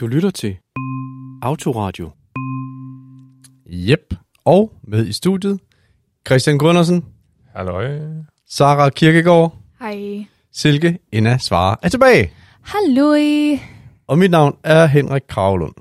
[0.00, 0.56] Du lytter til
[1.42, 2.10] Autoradio.
[3.70, 4.14] Yep.
[4.44, 5.60] Og med i studiet,
[6.26, 7.04] Christian Grundersen,
[7.54, 7.98] Halløj.
[8.48, 10.26] Sara Kirkegaard, Hej.
[10.52, 12.32] Silke Inna Svare er tilbage.
[12.62, 13.58] Halløj.
[14.06, 15.74] Og mit navn er Henrik Kravlund.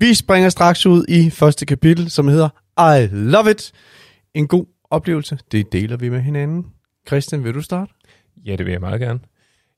[0.00, 2.48] Vi springer straks ud i første kapitel, som hedder
[2.78, 3.72] I Love It.
[4.34, 6.66] En god oplevelse, det deler vi med hinanden.
[7.06, 7.92] Christian, vil du starte?
[8.46, 9.20] Ja, det vil jeg meget gerne.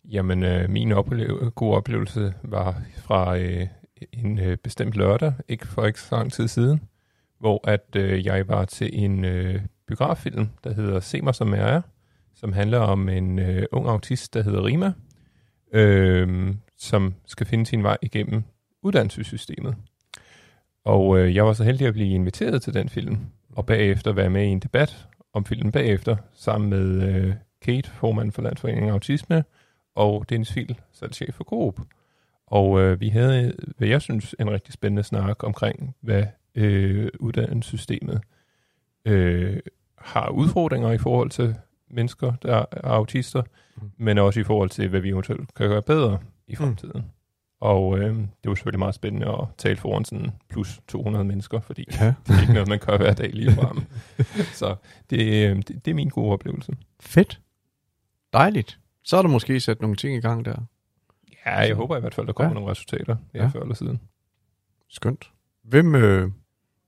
[0.05, 3.67] Jamen, øh, min opleve- gode oplevelse var fra øh,
[4.13, 6.81] en øh, bestemt lørdag, ikke for ikke så lang tid siden,
[7.39, 11.75] hvor at øh, jeg var til en øh, biograffilm, der hedder Se mig som jeg
[11.75, 11.83] er,
[12.35, 14.93] som handler om en øh, ung autist, der hedder Rima,
[15.73, 18.43] øh, som skal finde sin vej igennem
[18.83, 19.77] uddannelsessystemet.
[20.85, 23.19] Og øh, jeg var så heldig at blive inviteret til den film,
[23.53, 28.33] og bagefter være med i en debat om filmen bagefter, sammen med øh, Kate, formand
[28.33, 29.45] for Landsforeningen Autisme,
[29.95, 31.81] og Dennis Fil, salgschef for Coop.
[32.47, 38.21] Og øh, vi havde, hvad jeg synes, en rigtig spændende snak omkring, hvad øh, uddannelsessystemet
[39.05, 39.61] øh,
[39.99, 41.57] har udfordringer i forhold til
[41.91, 43.43] mennesker, der er autister,
[43.77, 43.91] mm.
[43.97, 47.01] men også i forhold til, hvad vi eventuelt kan gøre bedre i fremtiden.
[47.01, 47.11] Mm.
[47.61, 51.85] Og øh, det var selvfølgelig meget spændende at tale foran sådan plus 200 mennesker, fordi
[52.01, 52.07] Ja.
[52.27, 53.79] det er ikke noget, man gør hver dag lige frem.
[54.61, 54.77] Så
[55.11, 56.73] det, øh, det, det er min gode oplevelse.
[57.01, 57.41] Fedt.
[58.33, 58.80] Dejligt.
[59.03, 60.57] Så er der måske sat nogle ting i gang der.
[61.47, 62.55] Ja, jeg håber i hvert fald, der kommer Ja.
[62.55, 63.49] nogle resultater her Ja.
[63.49, 64.01] før eller siden.
[64.89, 65.31] Skønt.
[65.65, 66.31] Hvem, øh,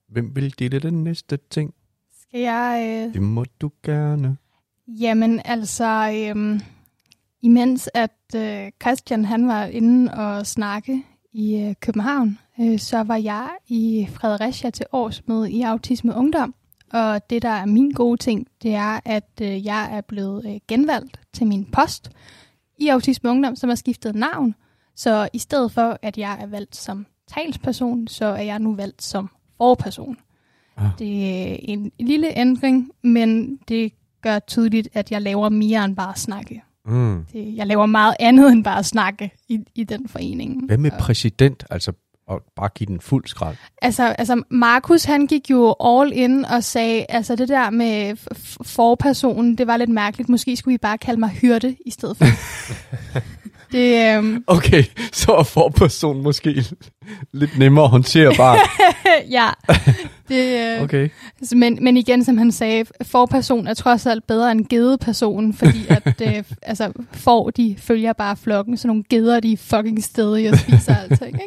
[0.08, 1.74] hvem vil dele den næste ting?
[2.20, 3.04] Skal jeg...
[3.08, 3.14] Øh...
[3.14, 4.36] Det må du gerne.
[4.88, 6.10] Jamen, altså...
[6.36, 6.60] Øh...
[7.44, 11.02] Imens at øh, Christian han var inde og snakke
[11.32, 16.54] i øh, København, øh, så var jeg i Fredericia til årsmøde i Autisme Ungdom.
[16.92, 20.60] Og det, der er min gode ting, det er, at øh, jeg er blevet øh,
[20.68, 22.10] genvalgt til min post
[22.78, 24.54] i Autisme Ungdom, som har skiftet navn.
[24.96, 29.02] Så i stedet for, at jeg er valgt som talsperson, så er jeg nu valgt
[29.02, 30.16] som forperson.
[30.76, 30.88] Ah.
[30.98, 36.12] Det er en lille ændring, men det gør tydeligt, at jeg laver mere end bare
[36.12, 36.62] at snakke.
[36.86, 37.24] Mm.
[37.32, 40.66] Det, jeg laver meget andet end bare at snakke i, i den forening.
[40.66, 41.64] Hvad med Og- præsident?
[41.70, 41.92] Altså,
[42.26, 43.56] og bare give den fuld skrald.
[43.82, 48.16] Altså, altså Markus, han gik jo all in og sagde, altså det der med
[48.66, 50.28] forpersonen, det var lidt mærkeligt.
[50.28, 52.24] Måske skulle I bare kalde mig hyrde i stedet for.
[53.72, 56.64] det, øhm, Okay, så er forperson måske
[57.32, 58.58] lidt nemmere håndterbar.
[59.36, 59.48] ja.
[60.28, 61.08] Det, øh, Okay.
[61.40, 65.86] altså, men, men igen, som han sagde, forperson er trods alt bedre end gedeperson, fordi
[65.88, 70.50] at, øh, altså, får, de følger bare flokken, så nogle geder, de er fucking stedige
[70.50, 71.38] og spiser alt, ikke?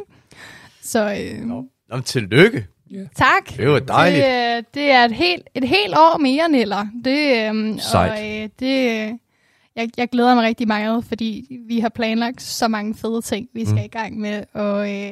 [0.96, 1.46] Så øh,
[1.90, 2.68] Nå, tillykke.
[3.16, 3.58] tak.
[3.58, 4.26] Det var dejligt.
[4.26, 6.88] Det, øh, det er et helt, et helt år mere, Niller.
[7.04, 8.12] Det, øhm, Sejt.
[8.12, 9.14] Og øh, det, øh,
[9.76, 13.66] jeg, jeg glæder mig rigtig meget, fordi vi har planlagt så mange fede ting, vi
[13.66, 13.84] skal Mm.
[13.84, 14.44] i gang med.
[14.54, 15.12] Og øh,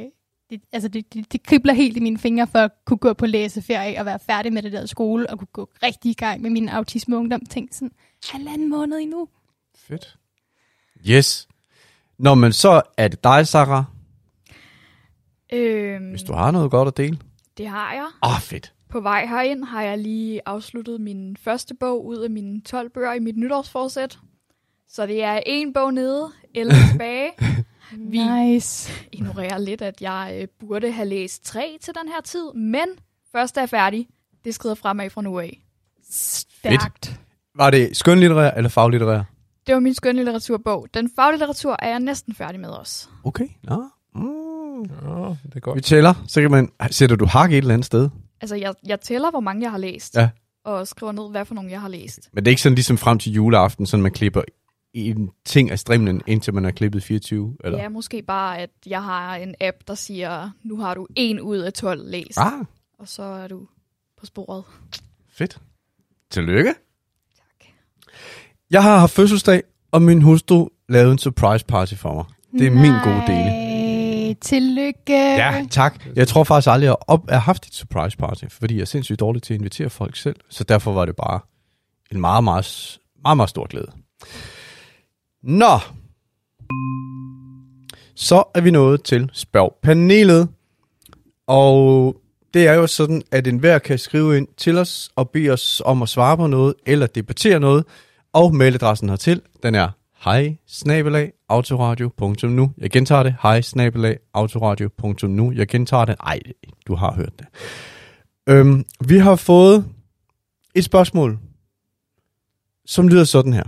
[0.49, 3.25] det, altså det, det, det kribler helt i mine fingre for at kunne gå på
[3.25, 6.49] læseferie og være færdig med det der skole, og kunne gå rigtig i gang med
[6.49, 7.45] min autisme ungdom.
[7.45, 7.91] Tænk sådan,
[8.31, 9.27] halvanden måned endnu.
[9.87, 10.15] Fedt.
[11.09, 11.47] Yes.
[12.17, 13.83] Nå, men så er det dig, Sarah,
[15.53, 17.17] Øhm, hvis du har noget godt at dele.
[17.57, 18.07] Det har jeg.
[18.23, 18.73] Åh, oh, fedt.
[18.89, 23.13] På vej herind har jeg lige afsluttet min første bog ud af mine 12 bøger
[23.13, 24.17] i mit nytårsforsæt.
[24.89, 27.31] Så det er en bog nede, 11 tilbage.
[27.97, 28.91] Vi Nice.
[29.11, 32.85] ignorerer lidt, at jeg øh, burde have læst tre til den her tid, men
[33.31, 34.07] først er færdig.
[34.45, 35.63] Det skrider fremad fra nu af.
[36.11, 37.19] Stærkt.
[37.55, 39.23] Var det skønlitterær eller faglitterær?
[39.67, 40.87] Det var min skønlitteraturbog.
[40.93, 43.07] Den faglitteratur er jeg næsten færdig med også.
[43.23, 43.47] Okay.
[43.63, 43.83] Nå.
[44.15, 44.42] Mm.
[44.91, 45.83] Ja, det er Vi godt.
[45.83, 46.13] tæller.
[46.27, 46.69] Så kan man...
[46.91, 48.09] Sætter du hak et eller andet sted?
[48.41, 50.15] Altså, jeg, jeg tæller, hvor mange jeg har læst.
[50.15, 50.29] Ja.
[50.65, 52.29] Og skriver ned, hvad for nogle jeg har læst.
[52.33, 54.41] Men det er ikke sådan ligesom frem til juleaften, sådan man klipper
[54.93, 57.57] en ting af strimlen, indtil man har klippet 24?
[57.63, 57.79] Eller?
[57.81, 61.57] Ja, måske bare, at jeg har en app, der siger, nu har du en ud
[61.57, 62.37] af 12 læst.
[62.37, 62.51] Ah,
[62.99, 63.67] Og så er du
[64.19, 64.63] på sporet.
[65.31, 65.57] fedt.
[66.29, 66.69] Tillykke.
[67.37, 67.67] Tak.
[68.71, 72.25] Jeg har haft fødselsdag, og min hustru lavede en surprise party for mig.
[72.59, 73.82] Det er min gode dele.
[74.41, 75.13] Tillykke.
[75.35, 76.05] Ja, tak.
[76.15, 78.85] Jeg tror faktisk aldrig, at op- jeg har haft et surprise party, fordi jeg er
[78.85, 80.35] sindssygt dårlig til at invitere folk selv.
[80.49, 81.39] Så derfor var det bare
[82.11, 83.91] en meget, meget, meget, meget stor glæde.
[85.43, 85.79] Nå.
[88.15, 90.49] Så er vi nået til spørgpanelet.
[91.47, 92.15] Og
[92.53, 96.01] det er jo sådan, at enhver kan skrive ind til os og bede os om
[96.01, 97.85] at svare på noget eller debattere noget.
[98.33, 99.89] Og mailadressen hertil, den er
[100.23, 100.57] hej
[101.49, 102.71] autoradio.nu.
[102.77, 103.35] Jeg gentager det.
[103.41, 103.61] Hej
[104.33, 105.51] autoradio.nu.
[105.51, 106.15] Jeg gentager det.
[106.19, 106.39] Ej,
[106.87, 107.47] du har hørt det.
[108.49, 109.85] Øhm, vi har fået
[110.75, 111.39] et spørgsmål,
[112.85, 113.63] som lyder sådan her.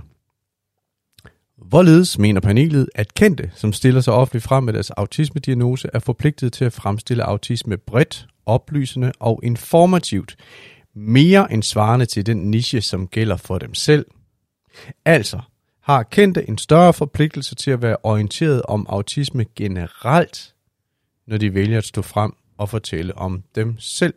[1.57, 6.53] Hvorledes mener panelet, at kendte, som stiller sig offentligt frem med deres autismediagnose, er forpligtet
[6.53, 10.35] til at fremstille autisme bredt, oplysende og informativt,
[10.95, 14.05] mere end svarende til den niche, som gælder for dem selv.
[15.05, 15.39] Altså
[15.85, 20.55] har kendte en større forpligtelse til at være orienteret om autisme generelt,
[21.27, 24.13] når de vælger at stå frem og fortælle om dem selv.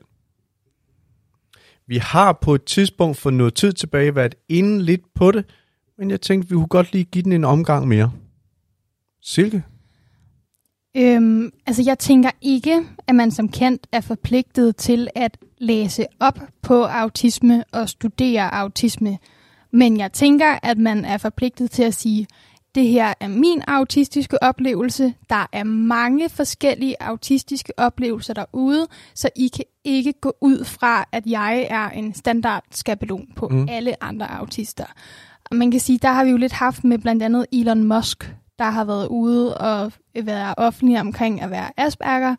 [1.87, 5.45] Vi har på et tidspunkt for noget tid tilbage været inde lidt på det,
[5.99, 8.13] men jeg tænkte, vi kunne godt lige give den en omgang mere.
[9.23, 9.63] Silke?
[10.97, 16.39] Øhm, altså, jeg tænker ikke, at man som kendt er forpligtet til at læse op
[16.63, 19.19] på autisme og studere autisme.
[19.71, 22.27] Men jeg tænker, at man er forpligtet til at sige,
[22.75, 25.15] det her er min autistiske oplevelse.
[25.31, 31.27] Der er mange forskellige autistiske oplevelser derude, så I kan ikke gå ud fra, at
[31.27, 33.57] jeg er en standard skabelon på Mm.
[33.57, 33.67] mm.
[33.71, 34.85] alle andre autister.
[35.51, 38.33] Og man kan sige, der har vi jo lidt haft med blandt andet Elon Musk,
[38.59, 39.93] der har været ude og
[40.23, 42.37] været offentlig omkring at være Asperger.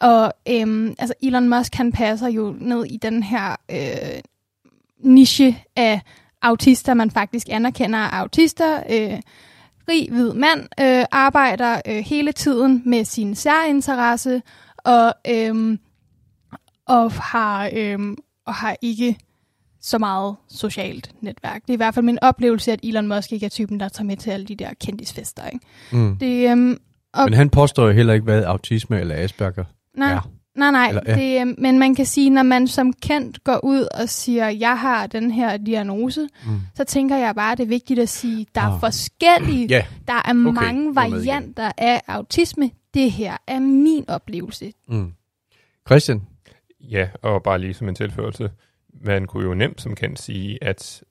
[0.00, 4.20] Og øhm, altså Elon Musk, han passer jo ned i den her øh,
[4.98, 6.00] niche af
[6.42, 8.82] autister, man faktisk anerkender er autister.
[8.90, 9.20] Øh,
[9.88, 14.42] rig hvid mand øh, arbejder øh, hele tiden med sin særinteresse
[14.76, 15.78] og, øh,
[16.86, 17.98] og, har, øh,
[18.46, 19.16] og har ikke
[19.82, 21.62] så meget socialt netværk.
[21.62, 24.06] Det er i hvert fald min oplevelse, at Elon Musk ikke er typen, der tager
[24.06, 25.46] med til alle de der kendisfester.
[25.46, 25.66] Ikke?
[25.92, 26.16] Mm.
[26.16, 26.76] Det, øh,
[27.14, 29.64] og, Men han påstår jo heller ikke, hvad autisme eller Asperger
[29.96, 30.30] nej, er.
[30.60, 31.14] Nej, nej, Eller- ja.
[31.14, 34.78] det, øh, men man kan sige, når man som kendt går ud og siger, jeg
[34.78, 36.60] har den her diagnose, Mm.
[36.74, 38.80] så tænker jeg bare, det er vigtigt at sige, der er Ah.
[38.80, 40.96] forskellige, Ja, der er mange med igen.
[40.96, 42.70] varianter af autisme.
[42.94, 44.72] Det her er min oplevelse.
[44.88, 45.12] mm.
[45.88, 46.22] Christian?
[46.80, 48.50] Ja, og bare lige som en tilførelse.
[49.04, 51.02] Man kunne jo nemt som kendt sige, at,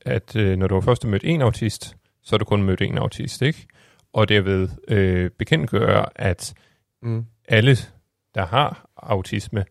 [0.00, 2.98] at øh, når du har først mødt en autist, så har du kun mødt en
[2.98, 3.66] autist, ikke?
[4.12, 6.54] Og derved øh, bekendtgøre, at
[7.02, 7.24] Mm.
[7.48, 7.76] alle,
[8.34, 9.64] der har autisme,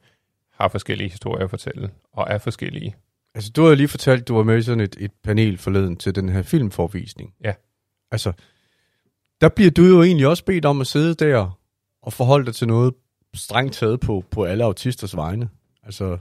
[0.54, 2.96] har forskellige historier at fortælle, og er forskellige.
[3.36, 6.16] Altså, du har lige fortalt, du var med i sådan et, et panel forleden til
[6.16, 7.34] den her filmforvisning.
[7.44, 7.54] Ja.
[8.12, 8.32] Altså,
[9.42, 11.60] der bliver du jo egentlig også bedt om at sidde der
[12.02, 12.94] og forholde dig til noget
[13.34, 15.50] strengt taget på, på alle autisters vegne.
[15.84, 16.18] Altså,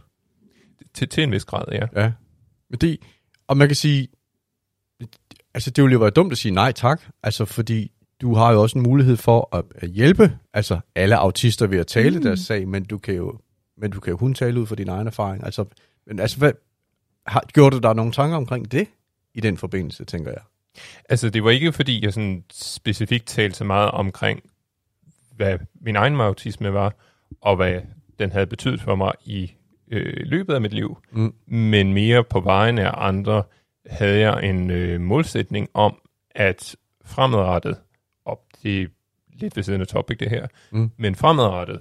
[0.95, 2.03] Til, til en vis grad, ja.
[2.03, 2.13] ja.
[2.71, 2.99] Men det,
[3.47, 4.09] og man kan sige,
[5.55, 8.63] altså det ville jo være dumt at sige nej tak, altså fordi du har jo
[8.63, 12.23] også en mulighed for at, hjælpe altså alle autister ved at tale mm.
[12.23, 13.39] Deres sag, men du kan jo
[13.81, 15.45] men du kan jo kun tale ud fra din egen erfaring.
[15.45, 15.65] Altså,
[16.07, 16.53] men altså, hvad,
[17.27, 18.89] har, gjorde du der nogle tanker omkring det
[19.35, 20.41] i den forbindelse, tænker jeg?
[21.09, 24.43] Altså, det var ikke, fordi jeg sådan specifikt talte så meget omkring,
[25.37, 26.95] hvad min egen autisme var,
[27.41, 27.81] og hvad
[28.19, 29.53] den havde betydet for mig i
[29.91, 30.99] øh, løbet af mit liv.
[31.13, 31.35] Mm.
[31.47, 33.43] Men mere på vegne af andre
[33.87, 36.01] havde jeg en øh, målsætning om,
[36.31, 37.77] at fremadrettet,
[38.63, 38.87] det er
[39.33, 40.91] lidt ved siden af topic det her, Mm.
[40.97, 41.81] men fremadrettet,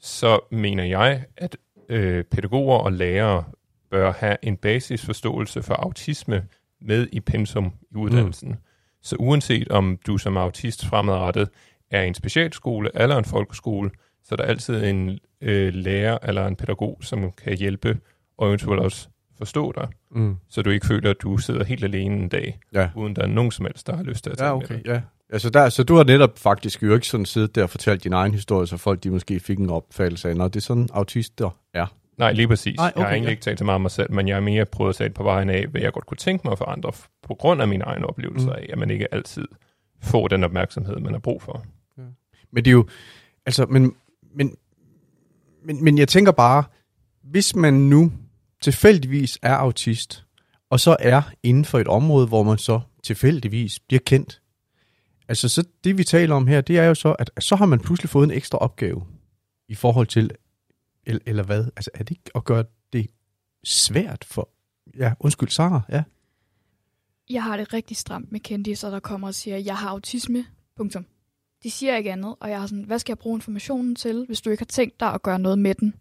[0.00, 1.56] så mener jeg, at
[1.88, 3.44] øh, pædagoger og lærere
[3.90, 6.44] bør have en basisforståelse for autisme
[6.80, 8.48] med i pensum i uddannelsen.
[8.48, 8.56] Mm.
[9.02, 11.48] Så uanset om du som autist fremadrettet
[11.90, 13.90] er i en specialskole eller en folkeskole,
[14.24, 17.98] så er der altid en øh, lærer eller en pædagog, som kan hjælpe
[18.38, 19.08] og eventuelt også
[19.38, 20.36] forstå dig, Mm.
[20.48, 22.90] så du ikke føler, at du sidder helt alene en dag, Ja.
[22.96, 24.74] uden der er nogen som helst, der har lyst til at tale Ja, med okay,
[24.74, 24.86] dig.
[24.86, 25.00] ja.
[25.32, 28.12] Altså der, så du har netop faktisk jo ikke sådan siddet der og fortalt din
[28.12, 31.50] egen historie, så folk de måske fik en opfattelse af, når det er sådan autister
[31.74, 31.86] er.
[32.18, 32.76] Nej, lige præcis.
[32.76, 33.30] Nej, okay, jeg har egentlig ja.
[33.30, 35.22] ikke talt så meget om mig selv, men jeg er mere prøvet at tale på
[35.22, 38.06] vejen af, hvad jeg godt kunne tænke mig for andre, på grund af mine egne
[38.06, 38.56] oplevelser Mm.
[38.58, 39.44] af, at man ikke altid
[40.02, 41.64] får den opmærksomhed, man har brug for.
[42.52, 42.86] Men det er jo,
[43.46, 43.94] altså, men,
[44.34, 44.56] men,
[45.64, 46.64] men, men jeg tænker bare,
[47.22, 48.12] hvis man nu
[48.62, 50.24] tilfældigvis er autist,
[50.70, 54.41] og så er inden for et område, hvor man så tilfældigvis bliver kendt,
[55.32, 57.80] altså så det vi taler om her, det er jo så, at så har man
[57.80, 59.06] pludselig fået en ekstra opgave
[59.68, 60.30] i forhold til,
[61.06, 63.10] eller, eller hvad, altså er det ikke at gøre det
[63.64, 64.48] svært for,
[64.98, 66.02] ja, undskyld, Sara, ja.
[67.30, 70.44] Jeg har det rigtig stramt med kendiser, der kommer og siger, jeg har autisme.
[70.76, 71.06] Punktum.
[71.62, 74.40] De siger ikke andet, og jeg er sådan, hvad skal jeg bruge informationen til, hvis
[74.40, 75.94] du ikke har tænkt dig at gøre noget med den?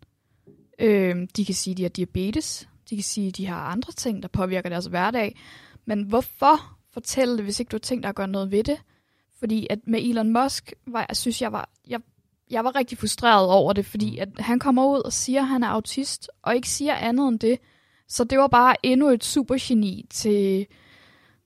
[0.80, 2.70] Øh, de kan sige, de har diabetes.
[2.90, 5.40] De kan sige, de har andre ting, der påvirker deres hverdag.
[5.86, 8.78] Men hvorfor fortælle det, hvis ikke du har tænkt dig at gøre noget ved det?
[9.42, 12.00] Fordi at med Elon Musk, var, jeg synes jeg var, jeg,
[12.52, 15.64] jeg var rigtig frustreret over det, fordi at han kommer ud og siger, at han
[15.64, 17.60] er autist, og ikke siger andet end det.
[18.08, 20.68] Så det var bare endnu et supergeni til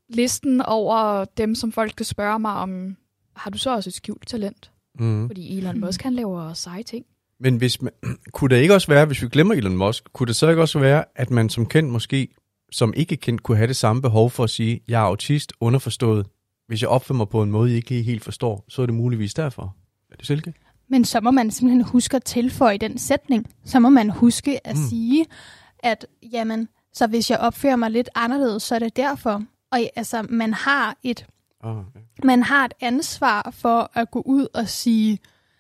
[0.09, 2.95] listen over dem, som folk skal spørge mig om,
[3.35, 4.71] har du så også et skjult talent?
[4.99, 5.27] Mm.
[5.29, 7.05] Fordi Elon Musk, han laver seje ting.
[7.39, 7.93] Men hvis man,
[8.33, 10.79] kunne det ikke også være, hvis vi glemmer Elon Musk, kunne det så ikke også
[10.79, 12.27] være, at man som kendt måske
[12.71, 16.27] som ikke kendt kunne have det samme behov for at sige, jeg er autist, underforstået.
[16.67, 18.95] Hvis jeg opfører mig på en måde, I ikke lige helt forstår, så er det
[18.95, 19.75] muligvis derfor.
[20.11, 20.53] Er det Silke?
[20.87, 23.45] Men så må man simpelthen huske at tilføje den sætning.
[23.65, 24.83] Så må man huske at Mm.
[24.89, 25.25] sige,
[25.79, 29.43] at jamen, så hvis jeg opfører mig lidt anderledes, så er det derfor.
[29.71, 31.25] Og altså, man har et
[31.63, 31.99] Oh, okay.
[32.23, 35.19] man har et ansvar for at gå ud og sige,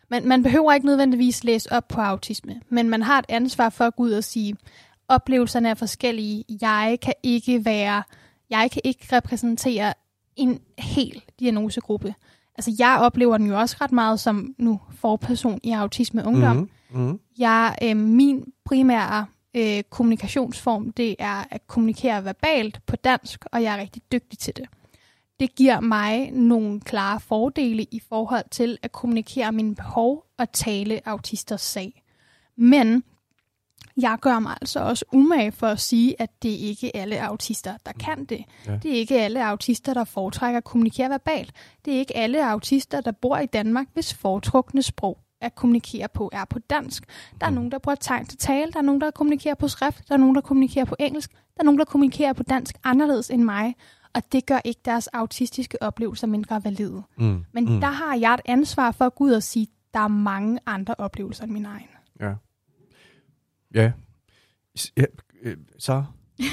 [0.09, 3.85] man, man behøver ikke nødvendigvis læse op på autisme, men man har et ansvar for
[3.85, 4.55] at gå ud og sige,
[5.07, 8.03] oplevelserne er forskellige, jeg kan ikke være,
[8.49, 9.93] jeg kan ikke repræsentere
[10.35, 12.15] en hel diagnosegruppe.
[12.57, 16.55] Altså jeg oplever den jo også ret meget som nu forperson i autisme ungdom.
[16.55, 17.01] Mm-hmm.
[17.01, 17.19] Mm-hmm.
[17.37, 19.25] Jeg, øh, min primære
[19.55, 24.55] øh, kommunikationsform, det er at kommunikere verbalt på dansk, og jeg er rigtig dygtig til
[24.55, 24.65] det.
[25.39, 31.01] Det giver mig nogle klare fordele i forhold til at kommunikere mine behov og tale
[31.05, 32.03] autisters sag.
[32.57, 33.03] Men
[33.97, 37.73] jeg gør mig altså også umage for at sige, at det ikke er alle autister,
[37.85, 38.43] der kan det.
[38.67, 38.77] Ja.
[38.83, 41.51] Det er ikke alle autister, der foretrækker at kommunikere verbalt.
[41.85, 46.29] Det er ikke alle autister, der bor i Danmark, hvis foretrukne sprog at kommunikere på
[46.33, 47.03] er på dansk.
[47.41, 47.55] Der er Mm.
[47.55, 50.17] nogen, der bruger tegn til tale, der er nogen, der kommunikerer på skrift, der er
[50.17, 53.75] nogen, der kommunikerer på engelsk, der er nogen, der kommunikerer på dansk anderledes end mig,
[54.15, 57.03] og det gør ikke deres autistiske oplevelser mindre valide.
[57.17, 57.45] Mm.
[57.53, 57.79] Men mm.
[57.79, 60.95] der har jeg et ansvar for at gå ud og sige, der er mange andre
[60.97, 61.87] oplevelser end min egen.
[62.19, 62.33] Ja.
[63.75, 63.91] Ja.
[64.97, 65.05] Ja.
[65.41, 66.03] øh, Så?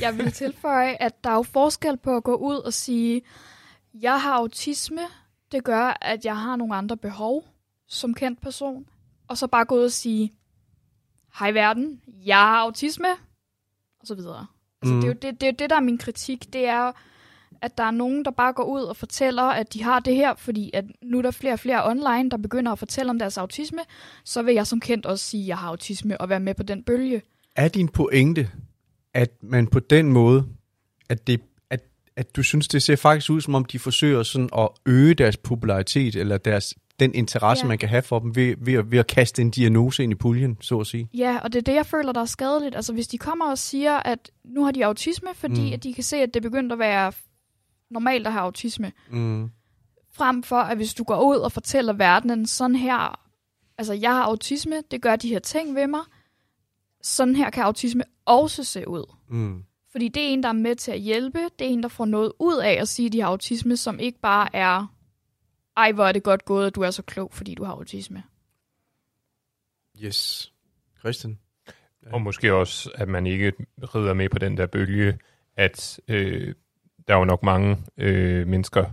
[0.00, 3.22] Jeg vil tilføje, at der er jo forskel på at gå ud og sige,
[3.94, 5.00] jeg har autisme,
[5.52, 7.44] det gør, at jeg har nogle andre behov
[7.88, 8.86] som kendt person,
[9.28, 10.32] og så bare gå ud og sige,
[11.38, 13.08] hej verden, jeg har autisme,
[14.00, 14.46] og så videre.
[14.82, 14.96] Altså, Mm.
[14.96, 15.00] mm.
[15.00, 16.92] det, er jo det, det er jo det, der er min kritik, det er,
[17.62, 20.34] at der er nogen, der bare går ud og fortæller, at de har det her,
[20.34, 23.38] fordi at nu er der flere og flere online, der begynder at fortælle om deres
[23.38, 23.78] autisme,
[24.24, 26.62] så vil jeg som kendt også sige, at jeg har autisme, og være med på
[26.62, 27.22] den bølge.
[27.56, 28.48] Er din pointe,
[29.14, 30.46] at man på den måde,
[31.08, 31.40] at, det,
[31.70, 31.80] at,
[32.16, 35.36] at du synes, det ser faktisk ud, som om de forsøger sådan at øge deres
[35.36, 37.68] popularitet, eller deres, den interesse, ja.
[37.68, 40.14] Man kan have for dem, ved, ved, at- ved at kaste en diagnose ind i
[40.14, 41.08] puljen, så at sige?
[41.14, 42.76] Ja, og det er det, jeg føler, der er skadeligt.
[42.76, 45.72] Altså, hvis de kommer og siger, at nu har de autisme, fordi Mm.
[45.72, 47.12] at de kan se, at det er begyndt at være
[47.92, 49.50] normalt at have autisme, Mm.
[50.12, 53.20] frem for, at hvis du går ud og fortæller verdenen, sådan her,
[53.78, 56.00] altså, jeg har autisme, det gør de her ting ved mig,
[57.02, 59.14] sådan her kan autisme også se ud.
[59.28, 59.64] Mm.
[59.92, 62.04] Fordi det er en, der er med til at hjælpe, det er en, der får
[62.04, 64.94] noget ud af at sige, at de har autisme, som ikke bare er,
[65.76, 68.22] ej, hvor er det godt gået, at du er så klog, fordi du har autisme.
[70.02, 70.52] Yes.
[70.98, 71.38] Christian?
[72.12, 73.52] Og måske også, at man ikke
[73.94, 75.18] rider med på den der bølge,
[75.56, 76.54] at øh,
[77.08, 78.84] der er jo nok mange øh, mennesker,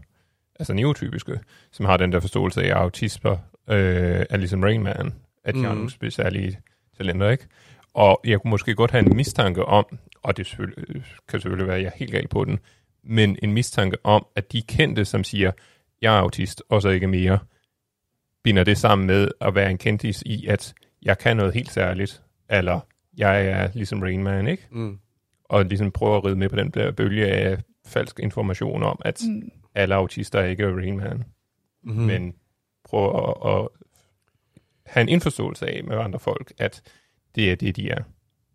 [0.59, 1.39] altså neotypiske,
[1.71, 3.37] som har den der forståelse af, at autismer
[3.69, 5.13] øh, er ligesom Rain Man,
[5.43, 5.65] at de mm.
[5.65, 6.57] har nogle specielle
[6.97, 7.47] talenter, ikke?
[7.93, 9.85] Og jeg kunne måske godt have en mistanke om,
[10.23, 12.59] og det selvfølgelig, kan selvfølgelig være, at jeg er helt galt på den,
[13.03, 15.51] men en mistanke om, at de kendte, som siger,
[16.01, 17.39] jeg er autist, og så ikke mere,
[18.43, 22.21] binder det sammen med at være en kendtis i, at jeg kan noget helt særligt,
[22.49, 22.79] eller
[23.17, 24.67] jeg er ligesom Rain Man, ikke?
[24.71, 24.99] Mm.
[25.43, 27.57] Og ligesom prøver at ride med på den der bølge af
[27.89, 29.51] falsk information om, at mm.
[29.75, 31.23] Alle autister ikke er Rain Man,
[31.83, 32.01] Mm-hmm.
[32.01, 32.07] mm.
[32.07, 32.33] men
[32.83, 33.67] prøver at, at
[34.85, 36.81] have en indforståelse af med andre folk, at
[37.35, 38.03] det er det, de er,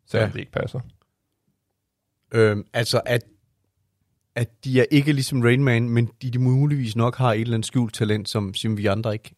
[0.06, 0.32] selvom Ja.
[0.32, 0.80] det ikke passer.
[2.34, 3.24] Øhm, altså, at,
[4.34, 7.54] at de er ikke ligesom Rain Man, men de, de muligvis nok har et eller
[7.54, 9.34] andet skjult talent, som, som vi andre ikke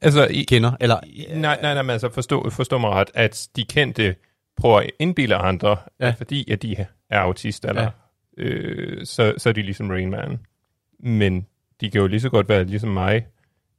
[0.00, 0.72] Altså, i, kender.
[0.80, 0.96] Eller,
[1.36, 4.16] nej, nej, nej, men altså forstå, forstå mig ret, at de kendte
[4.56, 6.10] prøver at indbille andre, Ja.
[6.18, 6.76] fordi at de
[7.10, 7.88] er autist, eller, Ja.
[8.36, 10.38] Øh, så, så er de ligesom Rain Man.
[10.98, 11.46] Men
[11.80, 13.26] de kan jo lige så godt være ligesom mig,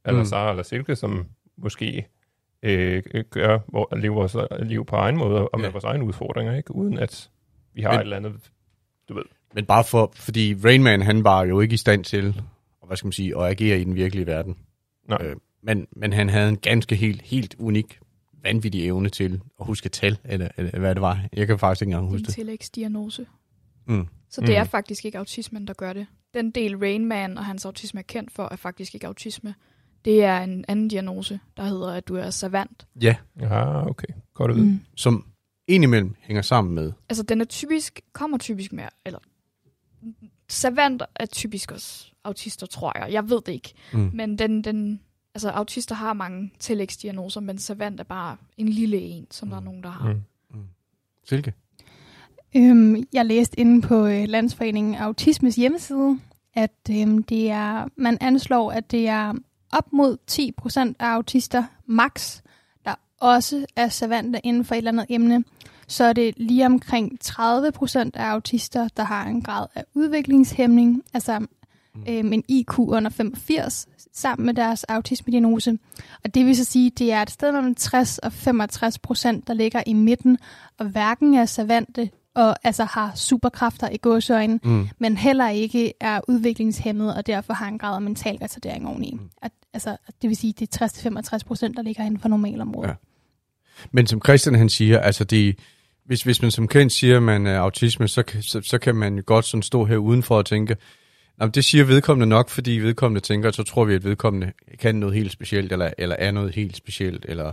[0.04, 0.26] eller Mm.
[0.26, 2.06] Sara eller Silke, som måske
[2.62, 5.72] øh, gør, hvor, lever vores liv på egen måde, og med Ja.
[5.72, 6.74] vores egne udfordringer, ikke?
[6.74, 7.30] uden at
[7.74, 8.50] vi har Men- et eller andet,
[9.08, 9.22] du ved.
[9.54, 12.42] men bare for, fordi Rain Man, han var jo ikke i stand til,
[12.80, 14.56] og hvad skal man sige, at agere i den virkelige verden.
[15.08, 15.18] Nej.
[15.22, 17.98] Øh, men, men han havde en ganske helt, helt unik,
[18.42, 21.20] vanvittig evne til at huske tal, eller, eller hvad det var.
[21.32, 22.34] Jeg kan faktisk ikke engang Det huske en det.
[22.34, 23.26] tillægsdiagnose.
[23.86, 24.06] Mm.
[24.30, 24.54] Så det mm.
[24.54, 24.68] er Mm.
[24.68, 26.06] faktisk ikke autismen, der gør det.
[26.34, 29.54] Den del Rain Man og hans autisme er kendt for, er faktisk ikke autisme.
[30.04, 32.86] Det er en anden diagnose, der hedder, at du er savant.
[33.02, 34.06] Ja, Ja, okay.
[34.34, 34.66] Godt at vide.
[34.66, 34.80] Mm.
[34.96, 35.26] som
[35.68, 36.92] indimellem hænger sammen med.
[37.08, 39.18] Altså, den er typisk, kommer typisk med, eller
[40.48, 43.12] savant er typisk også autister, tror jeg.
[43.12, 43.74] Jeg ved det ikke.
[43.92, 44.10] Mm.
[44.14, 45.00] Men den, den,
[45.34, 49.60] altså, autister har mange tillægsdiagnoser, men savant er bare en lille en, som der er
[49.60, 50.12] nogen, der har.
[50.50, 50.62] Mm.
[51.24, 51.52] Silke?
[52.56, 56.18] Øhm, jeg læste inde på øh, Landsforeningen Autismes hjemmeside,
[56.54, 59.32] at øhm, det er, man anslår, at det er
[59.72, 62.40] op mod 10% af autister, max,
[62.84, 65.44] der også er savante inden for et eller andet emne.
[65.88, 71.02] så er det lige omkring 30 procent af autister, der har en grad af udviklingshæmning,
[71.14, 72.04] altså mm.
[72.08, 75.78] øhm, en IQ under 85, sammen med deres autismediagnose.
[76.24, 79.46] Og det vil så sige, at det er et sted mellem 60 og 65 procent,
[79.48, 80.38] der ligger i midten,
[80.78, 84.88] og hverken er savante og altså har superkræfter i gåsøjne, mm.
[84.98, 89.10] men heller ikke er udviklingshemmet, og derfor har en grad af mental retardering oveni.
[89.20, 89.30] Mm.
[89.42, 92.88] At, altså, det vil sige, at det er 60-65 procent, der ligger inden for normalområdet.
[92.88, 92.94] Ja.
[93.90, 95.58] Men som Christian han siger, altså det,
[96.06, 99.22] hvis, hvis man som kendt siger, at man er autisme, så, så, så kan man
[99.26, 100.76] godt sådan stå her udenfor og tænke,
[101.40, 105.14] Jamen, det siger vedkommende nok, fordi vedkommende tænker, så tror vi, at vedkommende kan noget
[105.14, 107.52] helt specielt, eller, eller er noget helt specielt, eller...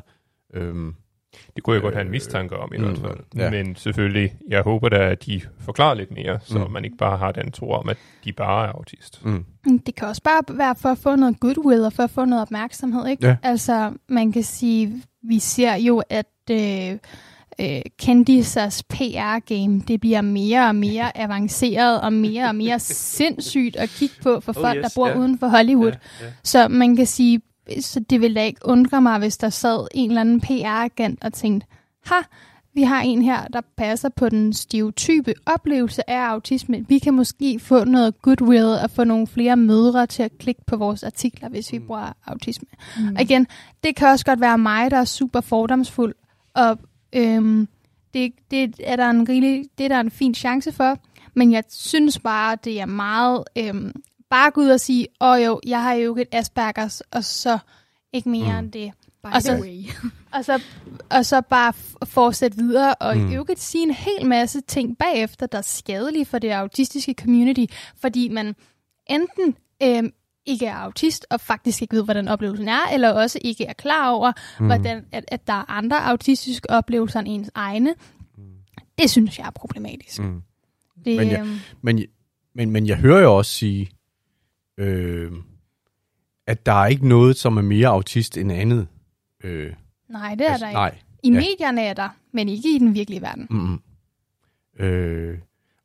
[0.53, 0.95] Øhm,
[1.55, 3.19] det kunne jeg godt have en øh, mistanke om i mm, hvert fald.
[3.35, 3.49] Ja.
[3.49, 6.71] Men selvfølgelig, jeg håber da, at de forklarer lidt mere, så mm.
[6.71, 9.25] man ikke bare har den tro om, at de bare er autist.
[9.25, 9.45] Mm.
[9.65, 9.79] mm.
[9.79, 12.41] Det kan også bare være for at få noget goodwill og for at få noget
[12.41, 13.07] opmærksomhed.
[13.07, 13.27] Ikke?
[13.27, 13.35] Ja.
[13.43, 16.97] Altså, man kan sige, vi ser jo, at øh,
[17.59, 22.79] øh, kendisers PR-game, det bliver mere og mere avanceret og mere og mere
[23.17, 25.19] sindssygt at kigge på for oh, folk, yes, der bor yeah.
[25.19, 25.91] uden for Hollywood.
[25.91, 26.31] Yeah, yeah.
[26.43, 27.41] Så man kan sige,
[27.81, 31.33] så det ville da ikke undre mig, hvis der sad en eller anden PR-agent og
[31.33, 31.67] tænkte,
[32.05, 32.15] ha,
[32.73, 36.85] vi har en her, der passer på den stereotype oplevelse af autisme.
[36.87, 40.77] Vi kan måske få noget goodwill og få nogle flere mødre til at klikke på
[40.77, 41.87] vores artikler, hvis vi mm.
[41.87, 42.67] bruger autisme.
[42.97, 43.15] Mm.
[43.15, 43.47] Og igen,
[43.83, 46.15] det kan også godt være mig, der er super fordomsfuld,
[46.53, 46.79] og
[47.13, 47.67] øhm,
[48.13, 50.97] det, det, er der en rigtig, det er der en fin chance for,
[51.33, 53.91] men jeg synes bare, det er meget øhm,
[54.31, 57.57] bare gå ud og sige, åh oh, jo, jeg har jo et Aspergers, og så
[58.13, 58.65] ikke mere mm.
[58.65, 58.91] end det.
[59.23, 59.79] By og så,
[60.35, 60.61] og, så,
[61.09, 61.73] og så bare
[62.05, 63.31] fortsætte videre, og mm.
[63.31, 67.65] i øvrigt sige en hel masse ting bagefter, der er skadelige for det autistiske community,
[67.97, 68.55] fordi man
[69.09, 70.11] enten øhm,
[70.45, 74.09] ikke er autist, og faktisk ikke ved, hvordan oplevelsen er, eller også ikke er klar
[74.09, 74.65] over, mm.
[74.65, 77.95] hvordan, at, at der er andre autistiske oplevelser end ens egne.
[78.37, 78.43] Mm.
[78.97, 80.19] Det synes jeg er problematisk.
[80.19, 80.41] Mm.
[81.05, 82.05] Det, men, jeg, øhm, men,
[82.55, 83.89] men, men jeg hører jo også sige,
[84.81, 85.31] øh,
[86.47, 88.87] at der er ikke noget, som er mere autist end andet.
[89.43, 89.73] Øh,
[90.09, 90.77] nej, det er altså, der ikke.
[90.77, 90.97] Nej.
[91.23, 91.35] I ja.
[91.35, 93.47] medierne er der, men ikke i den virkelige verden.
[93.49, 93.79] Mm-hmm.
[94.85, 95.37] Øh,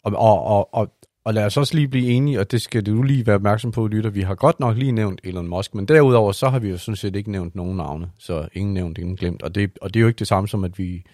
[0.03, 0.93] og, og, og, og,
[1.25, 3.87] og lad os også lige blive enige, og det skal du lige være opmærksom på,
[3.87, 4.11] lytter.
[4.11, 6.97] Vi har godt nok lige nævnt Elon Musk, men derudover så har vi jo sådan
[6.97, 9.43] set ikke nævnt nogen navne, så ingen nævnt, ingen glemt.
[9.43, 11.05] Og det, og det er jo ikke det samme som, at vi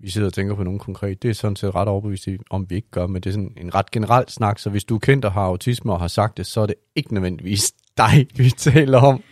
[0.00, 1.22] vi sidder og tænker på nogen konkret.
[1.22, 3.74] Det er sådan set ret overbevist om, vi ikke gør, men det er sådan en
[3.74, 6.46] ret generelt snak, så hvis du er kendt og har autisme og har sagt det,
[6.46, 9.22] så er det ikke nødvendigvis dig, vi taler om.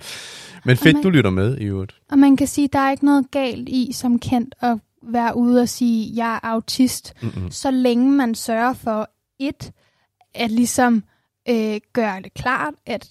[0.64, 2.00] Men fedt, man, du lytter med i øvrigt.
[2.10, 5.36] Og man kan sige, at der er ikke noget galt i som kendt at være
[5.36, 7.50] ude og sige, at jeg er autist, Mm-mm.
[7.50, 9.72] så længe man sørger for et,
[10.34, 11.04] at ligesom
[11.48, 13.08] øh, gøre det klart, at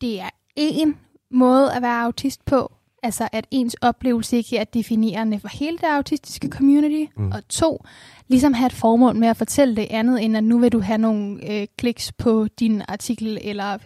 [0.00, 0.96] det er en
[1.30, 5.86] måde at være autist på, altså at ens oplevelse ikke er definerende for hele det
[5.86, 7.30] autistiske community, mm.
[7.30, 7.84] og to,
[8.28, 10.98] ligesom have et formål med at fortælle det andet, end at nu vil du have
[10.98, 13.78] nogle øh, kliks på din artikel, eller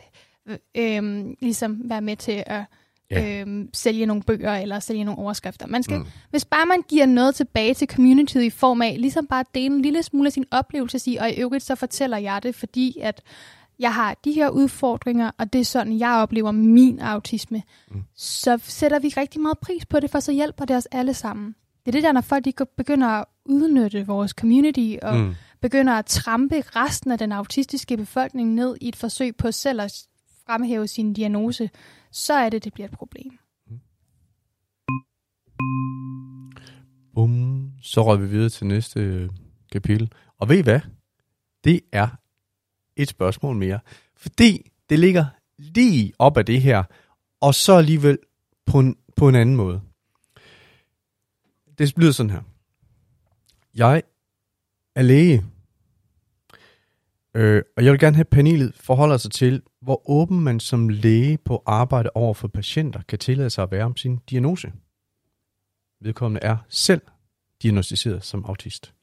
[0.48, 2.64] øh, øh, ligesom være med til at
[3.11, 3.40] ja.
[3.40, 5.66] øh, sælge nogle bøger, eller sælge nogle overskrifter.
[5.66, 6.07] Man skal, mm.
[6.31, 9.83] Hvis bare man giver noget tilbage til communityet i form af, ligesom bare dele en
[9.83, 13.22] lille smule af sin oplevelse, sige, og i øvrigt så fortæller jeg det, fordi at
[13.83, 18.03] jeg har de her udfordringer, og det er sådan, jeg oplever min autisme, mm.
[18.14, 21.55] så sætter vi rigtig meget pris på det, for så hjælper det os alle sammen.
[21.87, 25.35] Det er det der, når folk de begynder at udnytte vores community, og mm.
[25.61, 30.07] begynder at trampe resten af den autistiske befolkning ned i et forsøg på selv at
[30.47, 31.71] fremhæve sin diagnose,
[32.11, 33.38] så er det, det bliver et problem.
[33.71, 33.81] Mm.
[37.14, 37.71] Bum.
[37.83, 39.31] Så rører vi videre til næste øh,
[39.73, 40.12] kapitel.
[40.38, 40.81] Og ved I hvad?
[41.64, 42.09] Det er
[42.96, 43.81] et spørgsmål mere.
[44.16, 45.24] Fordi det ligger
[45.59, 46.83] lige op af det her,
[47.40, 48.18] og så alligevel
[48.66, 49.81] på en, på en anden måde.
[51.78, 52.42] Det lyder sådan her.
[53.74, 54.02] Jeg
[54.94, 55.44] er læge,
[57.35, 60.88] øh, og jeg vil gerne have, at panelet forholder sig til, hvor åben man som
[60.88, 64.72] læge på arbejde over for patienter kan tillade sig at være om sin diagnose.
[66.00, 67.00] Vedkommende er selv
[67.62, 68.94] diagnostiseret som autist.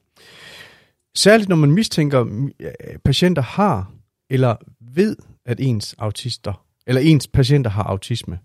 [1.14, 2.44] Særligt når man mistænker,
[2.80, 3.92] at patienter har
[4.30, 8.38] eller ved, at ens autister, eller ens patienter har autisme.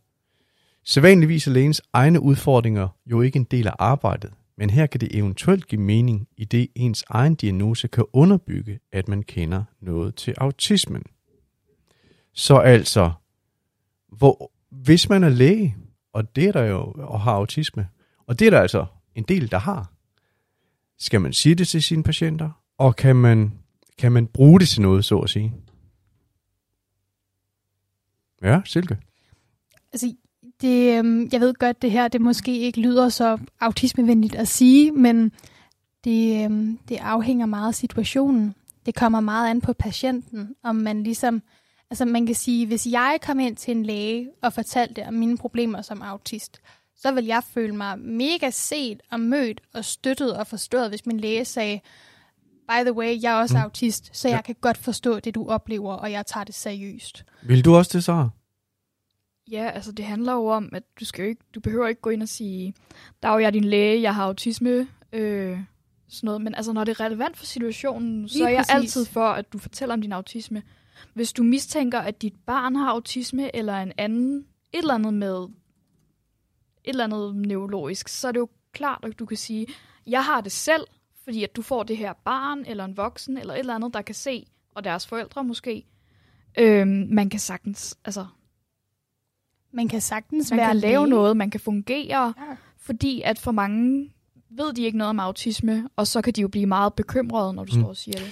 [0.84, 5.16] Sædvanligvis er lægens egne udfordringer jo ikke en del af arbejdet, men her kan det
[5.16, 10.34] eventuelt give mening, i det ens egen diagnose kan underbygge, at man kender noget til
[10.38, 11.04] autismen.
[12.34, 13.12] Så altså,
[14.08, 15.76] hvor, hvis man er læge,
[16.14, 17.88] og det er der jo, og har autisme,
[18.28, 19.92] og det er der altså en del, der har,
[21.00, 23.52] skal man sige det til sine patienter, og kan man,
[23.98, 25.54] kan man bruge det til noget, så at sige?
[28.42, 28.98] Ja, Silke.
[29.94, 30.16] Altså,
[30.62, 34.92] det, øhm, jeg ved godt, det her det måske ikke lyder så autismevenligt at sige,
[34.92, 35.32] men
[36.04, 38.56] det, øhm, det afhænger meget af situationen.
[38.86, 41.42] Det kommer meget an på patienten, om man ligesom...
[41.90, 45.38] Altså man kan sige, hvis jeg kom ind til en læge og fortalte om mine
[45.38, 46.62] problemer som autist,
[46.98, 51.20] så vil jeg føle mig mega set og mødt og støttet og forstået, hvis min
[51.20, 51.80] læge sagde,
[52.70, 53.64] by the way, jeg er også mm.
[53.64, 57.26] autist, så jeg kan godt forstå det, du oplever, og jeg tager det seriøst.
[57.44, 58.30] Vil du også det, så?
[59.52, 62.10] Ja, altså det handler jo om, at du, skal jo ikke, du behøver ikke gå
[62.10, 62.74] ind og sige,
[63.24, 65.60] der er jo jeg er din læge, jeg har autisme, øh,
[66.08, 66.42] sådan noget.
[66.42, 68.76] Men altså, når det er relevant for situationen, Lige så er jeg præcis.
[68.76, 70.64] altid for, at du fortæller om din autisme.
[71.14, 74.38] Hvis du mistænker, at dit barn har autisme, eller en anden,
[74.74, 75.48] et eller andet med
[76.88, 79.68] et eller andet neurologisk, så er det jo klart, at du kan sige,
[80.08, 80.84] jeg har det selv,
[81.24, 84.02] fordi at du får det her barn, eller en voksen, eller et eller andet, der
[84.02, 84.46] kan se,
[84.76, 85.86] og deres forældre måske.
[86.60, 88.26] Øhm, man kan sagtens, altså...
[89.74, 92.56] Man kan sagtens man være kan lave noget, man kan fungere, ja.
[92.78, 94.12] fordi at for mange
[94.50, 97.64] ved de ikke noget om autisme, og så kan de jo blive meget bekymrede, når
[97.64, 97.82] du mm.
[97.82, 98.32] står og siger det.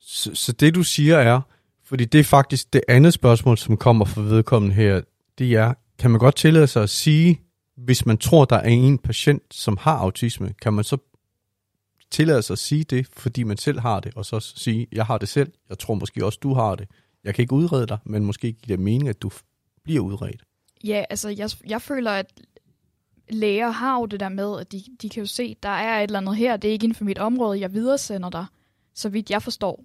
[0.00, 1.40] Så, så det du siger er,
[1.84, 5.00] fordi det er faktisk det andet spørgsmål, som kommer fra vedkommende her,
[5.38, 7.40] det er, kan man godt tillade sig at sige,
[7.84, 10.96] hvis man tror, der er en patient, som har autisme, kan man så
[12.10, 15.18] tillade sig at sige det, fordi man selv har det, og så sige, jeg har
[15.18, 16.88] det selv, jeg tror måske også, du har det.
[17.24, 19.30] Jeg kan ikke udrede dig, men måske give det mening, at du
[19.84, 20.42] bliver udredt.
[20.84, 22.26] Ja, altså jeg, jeg føler, at
[23.30, 26.02] læger har jo det der med, at de, de kan jo se, der er et
[26.02, 28.46] eller andet her, det er ikke inden for mit område, jeg videresender dig,
[28.94, 29.84] så vidt jeg forstår.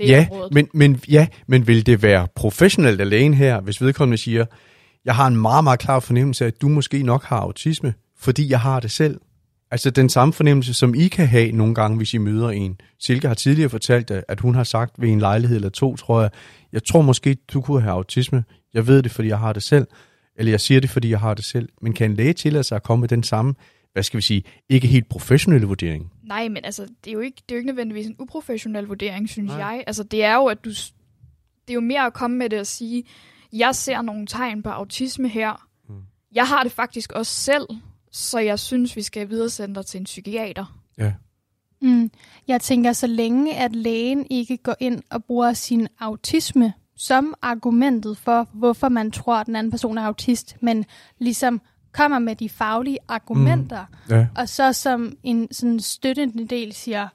[0.00, 4.46] Ja men, men, ja, men vil det være professionelt af lægen her, hvis vedkommende siger,
[5.08, 8.50] jeg har en meget, meget klar fornemmelse af, at du måske nok har autisme, fordi
[8.50, 9.20] jeg har det selv.
[9.70, 12.80] Altså den samme fornemmelse, som I kan have nogle gange, hvis I møder en.
[12.98, 16.30] Silke har tidligere fortalt, at hun har sagt ved en lejlighed eller to, tror jeg,
[16.72, 18.44] jeg tror måske, du kunne have autisme.
[18.74, 19.86] Jeg ved det, fordi jeg har det selv.
[20.36, 21.68] Eller jeg siger det, fordi jeg har det selv.
[21.82, 23.54] Men kan en læge tillade sig at komme med den samme,
[23.92, 26.12] hvad skal vi sige, ikke helt professionelle vurdering?
[26.22, 29.28] Nej, men altså, det er jo ikke, det er jo ikke nødvendigvis en uprofessionel vurdering,
[29.28, 29.66] synes Nej.
[29.66, 29.84] jeg.
[29.86, 32.66] Altså, det er jo, at du, det er jo mere at komme med det og
[32.66, 33.04] sige,
[33.52, 35.68] jeg ser nogle tegn på autisme her.
[35.88, 36.02] Hmm.
[36.32, 37.66] Jeg har det faktisk også selv,
[38.12, 40.80] så jeg synes, vi skal videresende dig til en psykiater.
[40.98, 41.12] Ja.
[41.82, 42.10] Mm.
[42.48, 48.18] Jeg tænker, så længe at lægen ikke går ind og bruger sin autisme som argumentet
[48.18, 50.84] for, hvorfor man tror, at den anden person er autist, men
[51.18, 51.60] ligesom
[51.92, 54.14] kommer med de faglige argumenter, mm.
[54.14, 54.26] ja.
[54.36, 57.08] og så som en sådan støttende del siger,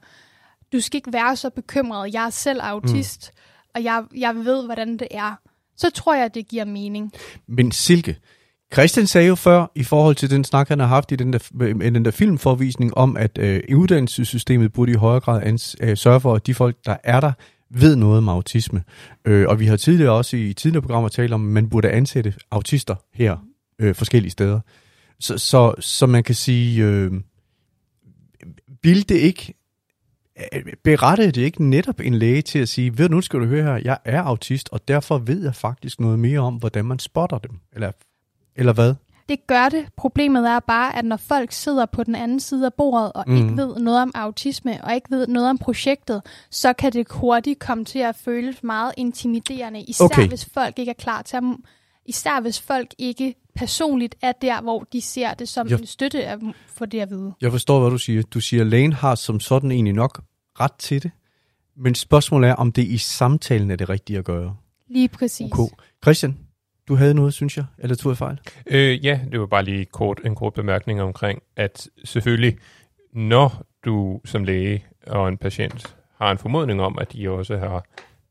[0.72, 3.70] du skal ikke være så bekymret, jeg er selv autist, mm.
[3.74, 5.34] og jeg, jeg ved, hvordan det er,
[5.76, 7.12] så tror jeg, det giver mening.
[7.48, 8.16] Men Silke,
[8.72, 11.38] Christian sagde jo før, i forhold til den snak, han har haft i den der,
[11.82, 16.20] i den der filmforvisning, om at øh, uddannelsessystemet burde i højere grad ans, øh, sørge
[16.20, 17.32] for, at de folk, der er der,
[17.70, 18.82] ved noget om autisme.
[19.24, 22.34] Øh, og vi har tidligere også i tidligere programmer talt om, at man burde ansætte
[22.50, 23.36] autister her
[23.78, 24.60] øh, forskellige steder.
[25.20, 27.12] Så, så, så man kan sige, øh,
[28.82, 29.54] ville det ikke,
[30.84, 33.80] berettede det ikke netop en læge til at sige, ved nu skal du høre her,
[33.84, 37.50] jeg er autist, og derfor ved jeg faktisk noget mere om, hvordan man spotter dem.
[37.72, 37.92] Eller,
[38.56, 38.94] eller hvad?
[39.28, 39.86] Det gør det.
[39.96, 43.36] Problemet er bare, at når folk sidder på den anden side af bordet og mm.
[43.36, 47.58] ikke ved noget om autisme og ikke ved noget om projektet, så kan det hurtigt
[47.58, 50.28] komme til at føles meget intimiderende, især okay.
[50.28, 51.44] hvis folk ikke er klar til at
[52.06, 56.24] Især hvis folk ikke personligt er der, hvor de ser det som jeg, en støtte
[56.24, 57.32] at få det at vide.
[57.40, 58.22] Jeg forstår, hvad du siger.
[58.22, 60.20] Du siger, at lægen har som sådan egentlig nok
[60.60, 61.10] ret til det.
[61.76, 64.56] Men spørgsmålet er, om det i samtalen er det rigtige at gøre.
[64.88, 65.52] Lige præcis.
[65.52, 65.74] Okay.
[66.02, 66.38] Christian,
[66.88, 68.38] du havde noget, synes jeg, eller tog jeg fejl?
[68.66, 72.58] Øh, ja, det var bare lige kort, en kort bemærkning omkring, at selvfølgelig,
[73.12, 77.84] når du som læge og en patient har en formodning om, at de også har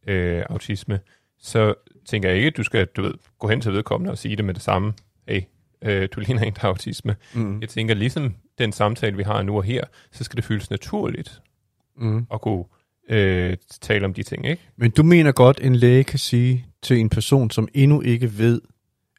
[0.08, 1.00] øh, autisme,
[1.40, 1.74] så
[2.06, 4.46] tænker jeg ikke, at du skal du ved, gå hen til vedkommende og sige det
[4.46, 4.94] med det samme.
[5.28, 5.42] Hey,
[5.82, 7.16] øh, du ligner en, der har autisme.
[7.34, 7.62] Mm.
[7.62, 11.42] Jeg tænker, ligesom den samtale, vi har nu og her, så skal det føles naturligt
[11.98, 12.26] mm.
[12.34, 12.63] at kunne
[13.10, 14.62] øh, tale om de ting, ikke?
[14.78, 18.62] Men du mener godt, en læge kan sige til en person, som endnu ikke ved,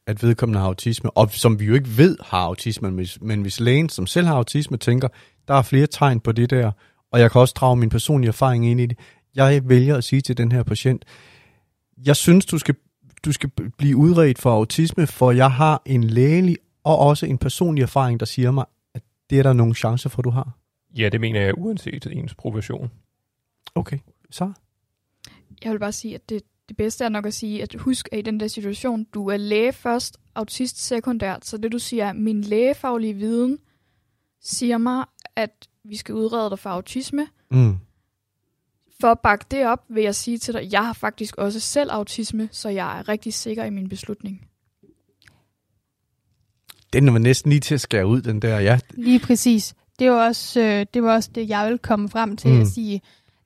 [0.06, 3.42] at vedkommende har autisme, og som vi jo ikke ved har autisme, men hvis, men
[3.42, 5.08] hvis lægen, som selv har autisme, tænker,
[5.48, 6.70] der er flere tegn på det der,
[7.12, 8.98] og jeg kan også drage min personlige erfaring ind i det.
[9.34, 11.04] Jeg vælger at sige til den her patient,
[11.96, 12.74] jeg synes, du skal,
[13.24, 17.82] du skal blive udredt for autisme, for jeg har en lægelig og også en personlig
[17.82, 20.58] erfaring, der siger mig, at det er der nogle chancer for, du har.
[20.98, 22.90] Ja, det mener jeg uanset ens profession.
[23.74, 23.98] Okay,
[24.30, 24.52] så?
[25.64, 28.18] Jeg vil bare sige, at det, det bedste er nok at sige, at husk, at
[28.18, 32.40] i den der situation, du er læge først, autist sekundært, så det du siger, min
[32.40, 33.58] lægefaglige viden
[34.40, 35.04] siger mig,
[35.36, 37.26] at vi skal udrede dig for autisme.
[37.50, 37.76] Mm.
[39.04, 41.90] For at bakke det op, vil jeg sige til dig, jeg har faktisk også selv
[41.90, 44.46] autisme, så jeg er rigtig sikker i min beslutning.
[46.92, 48.78] Den var næsten lige til at skære ud, den der, ja.
[48.90, 49.74] Lige præcis.
[49.98, 52.50] Det var også, øh, det, var også det, jeg ville komme frem til.
[52.50, 52.60] Mm.
[52.60, 53.00] at sige.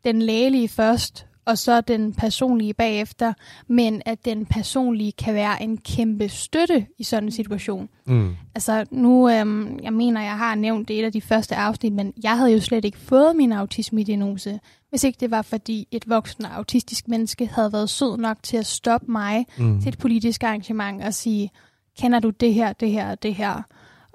[0.04, 3.32] Den lægelige først, og så den personlige bagefter,
[3.68, 7.88] men at den personlige kan være en kæmpe støtte i sådan en situation.
[8.06, 8.36] Mm.
[8.54, 12.12] Altså nu, øhm, jeg mener, jeg har nævnt det et af de første afsnit, men
[12.22, 16.44] jeg havde jo slet ikke fået min autisme-diagnose, hvis ikke det var, fordi et voksen
[16.44, 19.80] autistisk menneske havde været sød nok til at stoppe mig Mm.
[19.80, 21.50] til et politisk arrangement og sige,
[21.98, 23.62] kender du det her, det her og det her?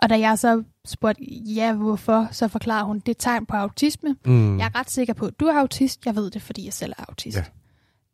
[0.04, 4.16] Og da jeg så spurgte, ja, hvorfor, så forklarer hun, det er tegn på autisme.
[4.26, 4.58] Mm.
[4.60, 6.06] Jeg er ret sikker på, at du er autist.
[6.06, 7.38] Jeg ved det, fordi jeg selv er autist.
[7.38, 7.44] Ja.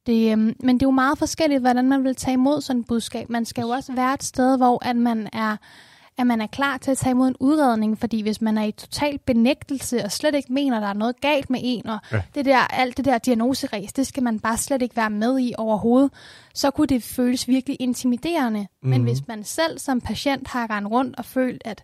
[0.06, 2.88] Det, øhm, men det er jo meget forskelligt, hvordan man vil tage imod sådan et
[2.88, 3.30] budskab.
[3.30, 5.58] Man skal jo også være et sted, hvor at man er
[6.20, 8.72] at man er klar til at tage imod en udredning, fordi hvis man er i
[8.72, 12.16] total benægtelse og slet ikke mener, at der er noget galt med en, og Ja.
[12.18, 12.22] ja.
[12.36, 15.54] det der, alt det der diagnoseræs, det skal man bare slet ikke være med i
[15.58, 16.12] overhovedet,
[16.54, 18.60] så kunne det føles virkelig intimiderende.
[18.84, 18.90] Mm.
[18.90, 19.08] Men Mhm.
[19.08, 21.84] hvis man selv som patient har rendt rundt og følt, at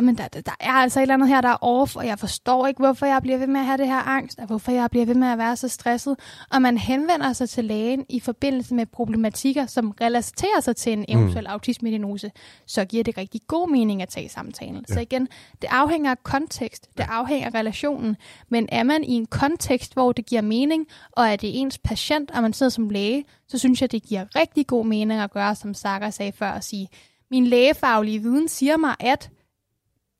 [0.00, 2.18] Jamen, der, der, der er altså et eller andet her, der er off, og jeg
[2.18, 4.90] forstår ikke, hvorfor jeg bliver ved med at have det her angst, og hvorfor jeg
[4.90, 6.16] bliver ved med at være så stresset.
[6.50, 11.04] Og man henvender sig til lægen i forbindelse med problematikker, som relaterer sig til en
[11.08, 11.52] eventuel mm.
[11.52, 12.30] autismediagnose,
[12.66, 14.84] så giver det rigtig god mening at tage samtalen.
[14.88, 14.94] Ja.
[14.94, 15.28] Så igen,
[15.62, 18.16] det afhænger af kontekst, det afhænger af relationen,
[18.48, 22.30] men er man i en kontekst, hvor det giver mening, og er det ens patient,
[22.30, 25.54] og man sidder som læge, så synes jeg, det giver rigtig god mening at gøre,
[25.54, 26.88] som Sara sagde før, at sige,
[27.30, 29.30] min lægefaglige viden siger mig, at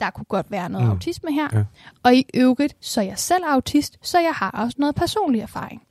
[0.00, 0.92] der kunne godt være noget Mm.
[0.92, 1.48] autisme her.
[1.52, 1.64] Ja.
[2.02, 5.82] Og i øvrigt, så er jeg selv autist, så jeg har også noget personlig erfaring.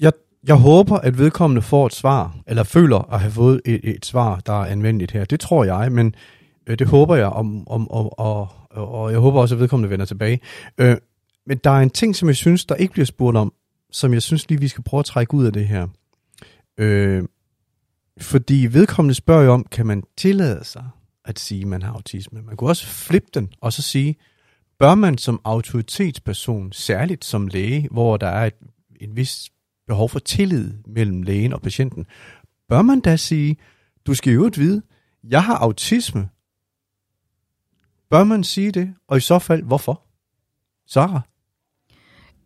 [0.00, 0.12] Jeg,
[0.46, 4.40] jeg håber, at vedkommende får et svar, eller føler at have fået et, et svar,
[4.40, 5.24] der er anvendeligt her.
[5.24, 6.14] Det tror jeg, men
[6.66, 10.06] øh, det håber jeg, om, om, og, og, og jeg håber også, at vedkommende vender
[10.06, 10.40] tilbage.
[10.78, 10.96] Øh,
[11.46, 13.52] men der er en ting, som jeg synes, der ikke bliver spurgt om,
[13.92, 15.86] som jeg synes lige, vi skal prøve at trække ud af det her.
[16.78, 17.24] Øh,
[18.20, 20.84] fordi vedkommende spørger jo om, kan man tillade sig
[21.24, 22.42] at sige, at man har autisme?
[22.42, 24.16] Man kunne også flippe den, og så sige,
[24.78, 28.54] bør man som autoritetsperson, særligt som læge, hvor der er et,
[29.00, 29.50] et vis
[29.86, 32.06] behov for tillid mellem lægen og patienten,
[32.68, 33.56] bør man da sige,
[34.06, 34.82] du skal jo vide,
[35.24, 36.28] jeg har autisme.
[38.10, 38.94] Bør man sige det?
[39.08, 40.02] Og i så fald, hvorfor?
[40.86, 41.20] Sara?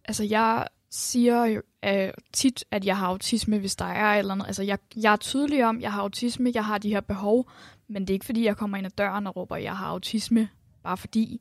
[0.04, 4.46] Altså, jeg siger jo øh, tit, at jeg har autisme, hvis der er eller andet.
[4.46, 7.50] Altså, jeg, jeg er tydelig om, at jeg har autisme, jeg har de her behov,
[7.88, 9.86] men det er ikke fordi, jeg kommer ind ad døren og råber, at jeg har
[9.86, 10.48] autisme,
[10.82, 11.40] bare fordi.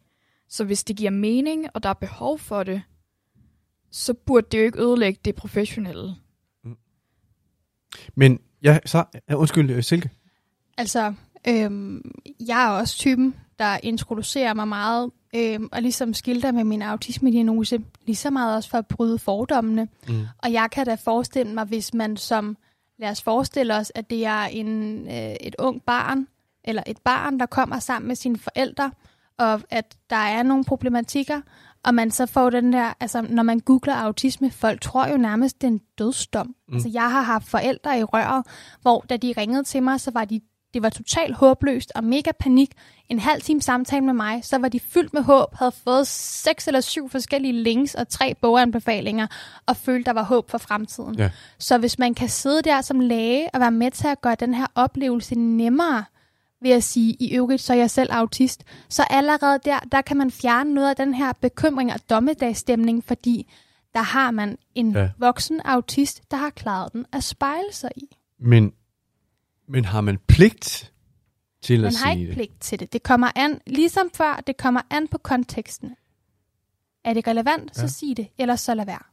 [0.49, 2.81] Så hvis det giver mening, og der er behov for det,
[3.91, 6.15] så burde det jo ikke ødelægge det professionelle.
[8.15, 10.09] Men, ja, så, ja, undskyld, øh, Silke.
[10.77, 11.13] Altså,
[11.47, 12.11] øhm,
[12.47, 17.79] jeg er også typen, der introducerer mig meget, øhm, og ligesom skilter med min autismediagnose,
[18.05, 19.87] lige så meget også for at bryde fordommene.
[20.07, 20.25] Mm.
[20.37, 22.57] Og jeg kan da forestille mig, hvis man som,
[22.99, 26.27] lad os forestille os, at det er en, øh, et ung barn,
[26.63, 28.91] eller et barn, der kommer sammen med sine forældre,
[29.37, 31.41] og at der er nogle problematikker,
[31.83, 35.61] og man så får den der, altså når man googler autisme, folk tror jo nærmest,
[35.61, 36.55] det er en dødsdom.
[36.67, 36.73] Mm.
[36.73, 38.45] Altså jeg har haft forældre i røret,
[38.81, 40.41] hvor da de ringede til mig, så var de
[40.73, 42.71] det var totalt håbløst og mega panik.
[43.09, 46.67] En halv time samtale med mig, så var de fyldt med håb, havde fået seks
[46.67, 49.27] eller syv forskellige links og tre boganbefalinger,
[49.65, 51.15] og følte, der var håb for fremtiden.
[51.15, 51.29] Ja.
[51.59, 54.53] Så hvis man kan sidde der som læge og være med til at gøre den
[54.53, 56.03] her oplevelse nemmere,
[56.61, 60.17] ved at sige, i øvrigt så er jeg selv autist, så allerede der, der kan
[60.17, 63.51] man fjerne noget af den her bekymring og dommedagsstemning, fordi
[63.93, 65.09] der har man en Ja.
[65.17, 68.15] voksen autist, der har klaret den at spejle sig i.
[68.39, 68.71] Men,
[69.67, 70.93] men har man pligt
[71.61, 72.35] til Man at har sige ikke det?
[72.35, 72.93] pligt til det.
[72.93, 75.95] Det kommer an, ligesom før, det kommer an på konteksten.
[77.03, 77.87] Er det relevant, så Ja.
[77.87, 79.03] sig det, ellers så lad være.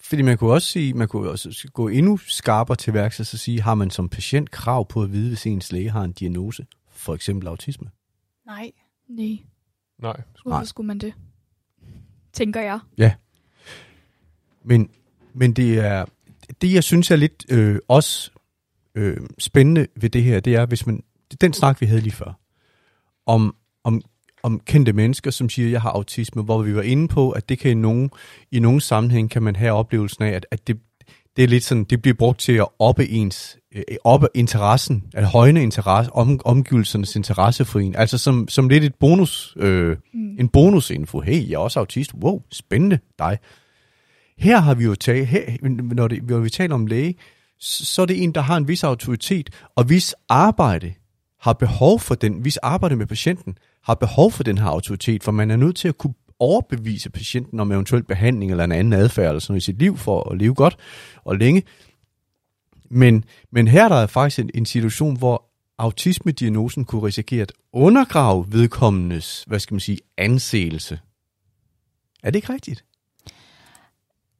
[0.00, 3.38] Fordi man kunne også sige, man kunne også gå endnu skarpere til værks og så
[3.38, 6.66] sige, har man som patient krav på at vide, hvis ens læge har en diagnose,
[6.90, 7.90] for eksempel autisme?
[8.46, 8.72] Nej.
[9.08, 9.38] Nej,
[9.98, 10.20] Nej.
[10.42, 10.64] hvorfor Nej.
[10.64, 11.14] skulle man det?
[12.32, 12.80] Tænker jeg.
[14.64, 14.90] Men,
[15.34, 16.04] men det er
[16.60, 18.30] det, jeg synes er lidt øh, også
[18.96, 21.02] øh, spændende ved det her, det er, hvis man,
[21.40, 22.38] den snak, vi havde lige før,
[23.26, 23.54] om,
[23.84, 24.02] om,
[24.42, 27.58] om kendte mennesker, som siger, jeg har autisme, hvor vi var inde på, at det
[27.58, 28.10] kan i nogen,
[28.52, 30.78] i nogen sammenhæng, kan man have oplevelsen af, at, at det,
[31.36, 35.26] det er lidt sådan, det bliver brugt til at oppe ens, øh, oppe interessen, at
[35.26, 40.36] højne interesse, om, omgivelsernes interesse for en, altså som, som lidt et bonus, øh, Mm.
[40.38, 41.20] en bonusinfo.
[41.20, 42.14] Hey, jeg er også autist.
[42.14, 43.38] Wow, spændende dig.
[44.38, 45.42] Her har vi jo taget, her,
[45.94, 47.14] når, det, når vi taler om læge,
[47.58, 50.94] så er det en, der har en vis autoritet, og hvis arbejde
[51.40, 55.32] har behov for den, hvis arbejde med patienten har behov for den her autoritet, for
[55.32, 59.28] man er nødt til at kunne overbevise patienten om eventuel behandling eller en anden adfærd
[59.28, 60.76] eller sådan noget i sit liv for at leve godt
[61.24, 61.62] og længe.
[62.90, 65.44] Men, men her er der faktisk en, en situation, hvor
[65.78, 71.00] autismediagnosen kunne risikere at undergrave vedkommendes, hvad skal man sige, anseelse.
[72.22, 72.84] Er det ikke rigtigt?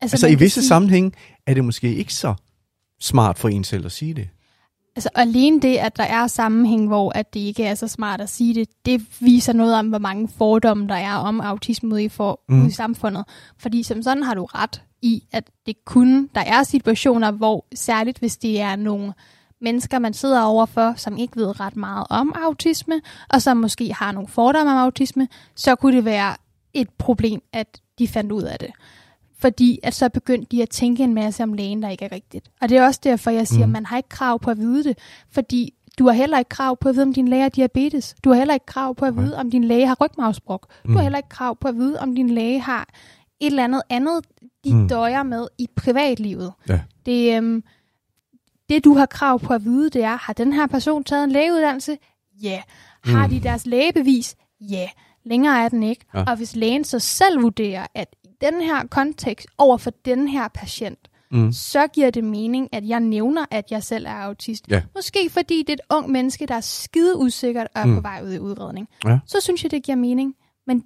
[0.00, 1.12] Altså man i visse sige- sammenhænge
[1.46, 2.34] er det måske ikke så
[3.00, 4.28] smart for en selv at sige det.
[4.96, 8.28] Altså alene det, at der er sammenhæng, hvor at det ikke er så smart at
[8.28, 12.08] sige det, det viser noget om, hvor mange fordomme der er om autisme ude i,
[12.08, 12.58] for, Mm.
[12.60, 13.24] ude i samfundet.
[13.58, 18.18] Fordi som sådan har du ret i, at det kun, der er situationer, hvor særligt
[18.18, 19.12] hvis det er nogle
[19.60, 24.12] mennesker, man sidder overfor, som ikke ved ret meget om autisme, og som måske har
[24.12, 26.36] nogle fordomme om autisme, så kunne det være
[26.74, 28.70] et problem, at de fandt ud af det.
[29.46, 32.50] Fordi at så begyndte de at tænke en masse om lægen, der ikke er rigtigt.
[32.60, 33.70] Og det er også derfor, jeg siger, Mm.
[33.70, 34.98] at man har ikke krav på at vide det.
[35.30, 38.14] Fordi du har heller ikke krav på at vide, om din læge har diabetes.
[38.24, 40.60] Du har heller ikke krav på at vide, om din læge har rygmavsbrug.
[40.60, 40.96] Du Mm.
[40.96, 42.88] har heller ikke krav på at vide, om din læge har
[43.40, 44.24] et eller andet andet,
[44.64, 44.80] de Mm.
[44.80, 44.88] mm.
[44.88, 46.52] døjer med i privatlivet.
[46.68, 46.80] Ja.
[47.06, 47.62] Det, øhm,
[48.68, 51.30] det, du har krav på at vide, det er, har den her person taget en
[51.32, 51.98] lægeuddannelse?
[52.42, 52.62] Ja.
[53.04, 53.30] Har Mm.
[53.32, 54.36] de deres lægebevis?
[54.60, 54.88] Ja.
[55.24, 56.04] Længere er den ikke.
[56.14, 56.24] Ja.
[56.26, 60.98] Og hvis lægen så selv vurderer, at den her kontekst over for den her patient,
[61.30, 61.52] Mm.
[61.52, 64.64] så giver det mening, at jeg nævner, at jeg selv er autist.
[64.70, 64.82] Ja.
[64.94, 67.94] Måske fordi det er et ung menneske, der er skide usikkert og er Mm.
[67.94, 68.88] på vej ud i udredning.
[69.04, 69.18] Ja.
[69.26, 70.34] Så synes jeg, det giver mening.
[70.66, 70.84] Men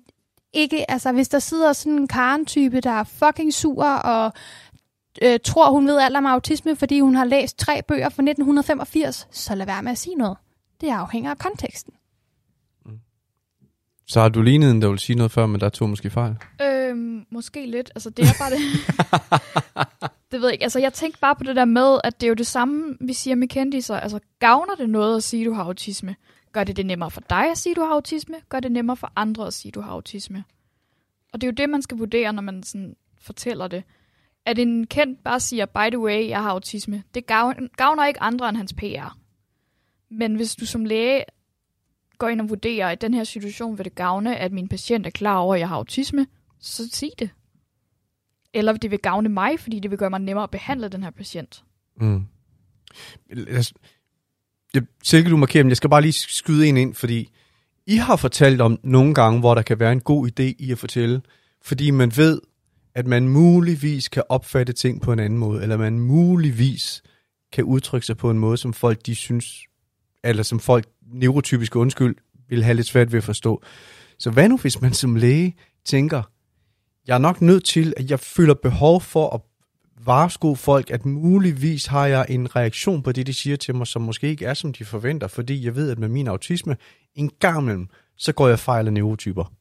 [0.53, 4.33] ikke, altså hvis der sidder sådan en Karen-type, der er fucking sur og
[5.23, 9.29] øh, tror, hun ved alt om autisme, fordi hun har læst tre bøger fra 1985,
[9.31, 10.37] så lad være med at sige noget.
[10.81, 11.93] Det afhænger af konteksten.
[14.07, 16.37] Så har du lignet en, der vil sige noget før, men der tog måske fejl.
[16.91, 17.91] Øhm, måske lidt.
[17.95, 18.61] Altså, det er bare det.
[20.33, 20.63] det ved jeg ikke.
[20.63, 23.13] Altså, jeg tænkte bare på det der med, at det er jo det samme, vi
[23.13, 23.97] siger med kendiser.
[23.97, 26.17] Altså, gavner det noget at sige, du har autisme?
[26.53, 28.37] Gør det det nemmere for dig at sige, at du har autisme?
[28.49, 30.45] Gør det nemmere for andre at sige, at du har autisme?
[31.33, 33.83] Og det er jo det, man skal vurdere, når man sådan fortæller det.
[34.47, 38.23] At en kendt bare siger, by the way, jeg har autisme, det gavn- gavner ikke
[38.23, 39.19] andre end hans PR.
[40.09, 41.25] Men hvis du som læge
[42.19, 45.07] går ind og vurderer, at i den her situation vil det gavne, at min patient
[45.07, 46.27] er klar over, at jeg har autisme,
[46.61, 47.31] så sig det.
[48.55, 51.11] Eller det vil gavne mig, fordi det vil gøre mig nemmere at behandle den her
[51.11, 51.65] patient.
[52.01, 52.25] Mm.
[54.75, 57.31] Jeg, Silke, du markerer, men jeg skal bare lige skyde en ind, fordi
[57.87, 60.79] I har fortalt om nogle gange, hvor der kan være en god idé i at
[60.79, 61.23] fortælle,
[61.63, 62.41] fordi man ved,
[62.95, 67.03] at man muligvis kan opfatte ting på en anden måde, eller man muligvis
[67.53, 69.65] kan udtrykke sig på en måde, som folk de synes,
[70.25, 72.17] eller som folk neurotypiske undskyld,
[72.49, 73.63] vil have lidt svært ved at forstå.
[74.19, 76.23] Så hvad nu, hvis man som læge tænker,
[77.07, 79.41] jeg er nok nødt til, at jeg føler behov for at
[80.07, 84.03] varesko folk, at muligvis har jeg en reaktion på det, de siger til mig, som
[84.03, 86.77] måske ikke er, som de forventer, fordi jeg ved, at med min autisme,
[87.15, 89.53] en gang imellem, så går jeg fejl af neurotyper.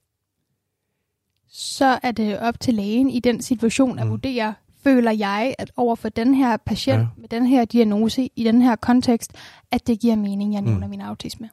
[1.51, 4.11] Så er det op til lægen i den situation at Mm.
[4.11, 7.07] vurdere, føler jeg, at over for den her patient Ja.
[7.17, 9.31] med den her diagnose, i den her kontekst,
[9.71, 10.83] at det giver mening, jeg nævner Mm.
[10.83, 10.89] mm.
[10.89, 11.49] min autisme.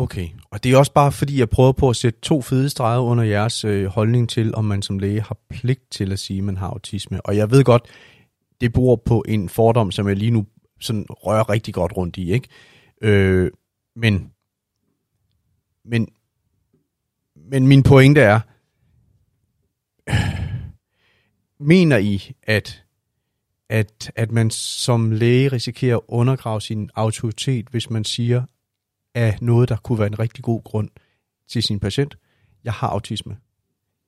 [0.00, 3.00] Okay, og det er også bare fordi, jeg prøver på at sætte to fede streger
[3.00, 6.44] under jeres øh, holdning til, om man som læge har pligt til at sige, at
[6.44, 7.26] man har autisme.
[7.26, 7.82] Og jeg ved godt,
[8.60, 10.46] det bor på en fordom, som jeg lige nu
[10.80, 12.48] sådan rører rigtig godt rundt i, ikke?
[13.02, 13.50] Øh,
[13.96, 14.32] men,
[15.84, 16.08] men,
[17.36, 18.40] men min pointe er,
[21.72, 22.84] mener I, at,
[23.68, 28.42] at, at man som læge risikerer at undergrave sin autoritet, hvis man siger,
[29.14, 30.88] af noget, der kunne være en rigtig god grund
[31.48, 32.16] til sin patient.
[32.64, 33.36] Jeg har autisme.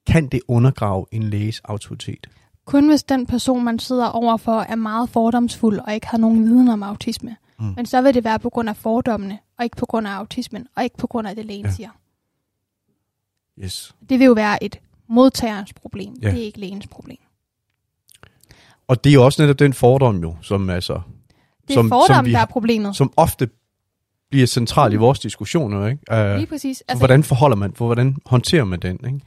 [0.06, 2.26] Kan det undergrave en læges autoritet?
[2.64, 6.68] Kun hvis den person, man sidder overfor, er meget fordomsfuld og ikke har nogen viden
[6.68, 7.36] om autisme.
[7.58, 7.72] Mm.
[7.76, 10.66] Men så vil det være på grund af fordommene, og ikke på grund af autismen,
[10.76, 11.72] og ikke på grund af det, lægen Ja.
[11.72, 11.90] siger.
[13.58, 13.94] Yes.
[14.08, 16.14] Det vil jo være et modtagerens problem.
[16.22, 16.30] Ja.
[16.30, 17.18] Det er ikke lægens problem.
[18.88, 21.00] Og det er jo også netop den fordom jo, som altså,
[21.62, 22.96] Det er Som- fordom, som vi der er problemet.
[22.96, 23.50] som ofte
[24.32, 26.02] bliver central i vores diskussioner, ikke?
[26.12, 26.80] Uh, Lige præcis.
[26.88, 29.20] altså, hvordan forholder man, for hvordan håndterer man den, ikke?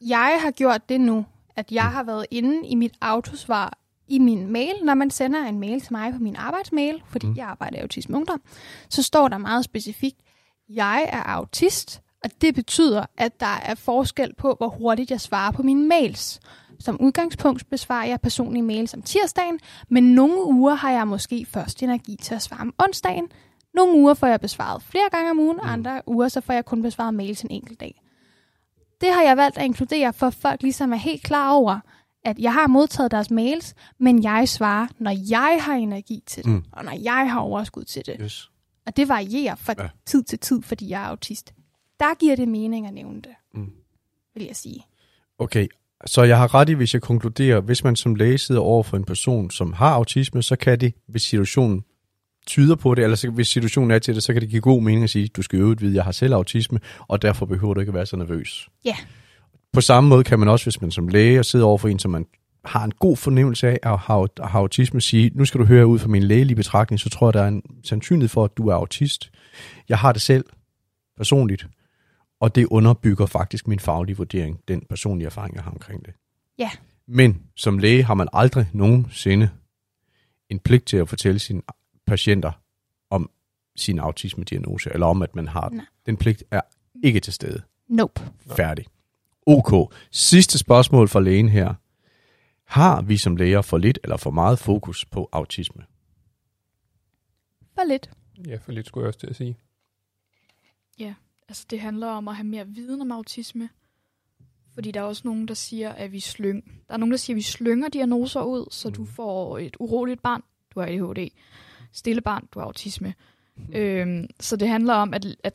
[0.00, 1.24] Jeg har gjort det nu,
[1.56, 5.60] at jeg har været inde i mit autosvar i min mail, når man sender en
[5.60, 7.32] mail til mig på min arbejdsmail, fordi Mm.
[7.32, 7.36] mm.
[7.38, 8.40] jeg arbejder i Autisme Ungdom,
[8.88, 10.16] så står der meget specifikt,
[10.68, 15.50] jeg er autist, og det betyder, at der er forskel på, hvor hurtigt jeg svarer
[15.50, 16.40] på mine mails.
[16.80, 21.82] Som udgangspunkt besvarer jeg personlige mails om tirsdagen, men nogle uger har jeg måske først
[21.82, 23.24] energi til at svare om onsdagen.
[23.76, 25.60] Nogle uger får jeg besvaret flere gange om ugen, Mm.
[25.60, 28.02] og andre uger så får jeg kun besvaret mails en enkelt dag.
[29.00, 31.80] Det har jeg valgt at inkludere, for folk ligesom er helt klar over,
[32.24, 36.50] at jeg har modtaget deres mails, men jeg svarer, når jeg har energi til det,
[36.52, 36.56] Mm.
[36.56, 36.64] mm.
[36.72, 38.16] og når jeg har overskud til det.
[38.20, 38.50] Yes.
[38.86, 39.88] Og det varierer fra ja.
[40.06, 41.54] tid til tid, fordi jeg er autist.
[42.00, 43.70] Der giver det mening at nævne det, Mm.
[44.34, 44.86] vil jeg sige.
[45.38, 45.66] Okay,
[46.06, 48.96] så jeg har ret i, hvis jeg konkluderer, hvis man som læge sidder over for
[48.96, 51.84] en person, som har autisme, så kan det, hvis situationen
[52.46, 54.82] tyder på det, eller så, hvis situationen er til det, så kan det give god
[54.82, 57.80] mening at sige, du skal øvrigt vide, jeg har selv autisme, og derfor behøver du
[57.80, 58.68] ikke at være så nervøs.
[58.84, 58.96] Ja.
[59.72, 61.98] På samme måde kan man også, hvis man som læge og sidder over for en,
[61.98, 62.26] som man
[62.64, 65.86] har en god fornemmelse af at have, at have autisme, sige, nu skal du høre
[65.86, 68.68] ud fra min lægelige betragtning, så tror jeg, der er en sandsynlighed for, at du
[68.68, 69.30] er autist.
[69.88, 70.44] Jeg har det selv
[71.16, 71.66] personligt,
[72.40, 76.14] og det underbygger faktisk min faglige vurdering, den personlige erfaring, jeg har omkring det.
[76.58, 76.70] Ja.
[77.08, 79.50] Men som læge har man aldrig nogensinde
[80.50, 81.62] en pligt til at fortælle sine
[82.06, 82.52] patienter
[83.10, 83.30] om
[83.76, 85.76] sin autisme-diagnose, eller om, at man har den.
[85.76, 85.86] Nej.
[86.06, 86.60] Den pligt er
[87.04, 87.62] ikke til stede.
[87.88, 88.20] Nope.
[88.56, 88.86] Færdig.
[89.46, 89.94] Ok.
[90.10, 91.74] Sidste spørgsmål fra lægen her.
[92.64, 95.84] Har vi som læger for lidt eller for meget fokus på autisme?
[97.74, 98.10] For lidt.
[98.46, 99.56] Ja, for lidt skulle jeg også til at sige.
[101.48, 103.68] Altså, det handler om at have mere viden om autisme.
[104.74, 106.64] Fordi der er også nogen, der siger, at vi slyng.
[106.88, 109.06] Der er nogen, der siger, at vi slynger diagnoser ud, så du Mm.
[109.06, 110.42] får et uroligt barn,
[110.74, 111.28] du har ADHD.
[111.96, 113.14] Stille barn, du har autisme.
[113.74, 115.54] Øhm, så det handler om, at, at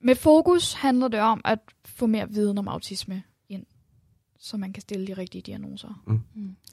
[0.00, 3.66] med fokus handler det om at få mere viden om autisme ind,
[4.38, 6.02] så man kan stille de rigtige diagnoser.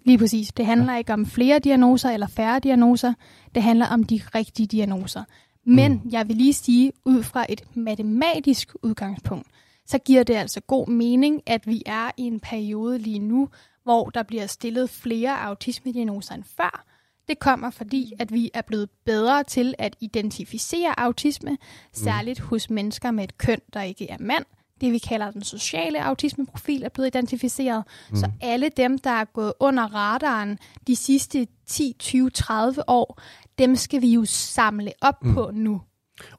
[0.06, 0.52] Lige præcis.
[0.52, 3.14] Det handler ikke om flere diagnoser eller færre diagnoser.
[3.56, 5.24] Det handler om de rigtige diagnoser.
[5.64, 6.10] Men Mm.
[6.12, 9.48] jeg vil lige sige, ud fra et matematisk udgangspunkt,
[9.86, 13.50] så giver det altså god mening, at vi er i en periode lige nu,
[13.84, 16.86] hvor der bliver stillet flere autismediagnoser end før.
[17.32, 21.58] Det kommer fordi, at vi er blevet bedre til at identificere autisme,
[21.94, 24.46] særligt hos mennesker med et køn, der ikke er mand.
[24.82, 27.84] Det vi kalder den sociale autismeprofil er blevet identificeret.
[28.10, 28.16] Mm.
[28.16, 33.22] Så alle dem, der er gået under radaren de sidste 10, 20, 30 år,
[33.58, 35.34] dem skal vi jo samle op mm.
[35.34, 35.82] på nu.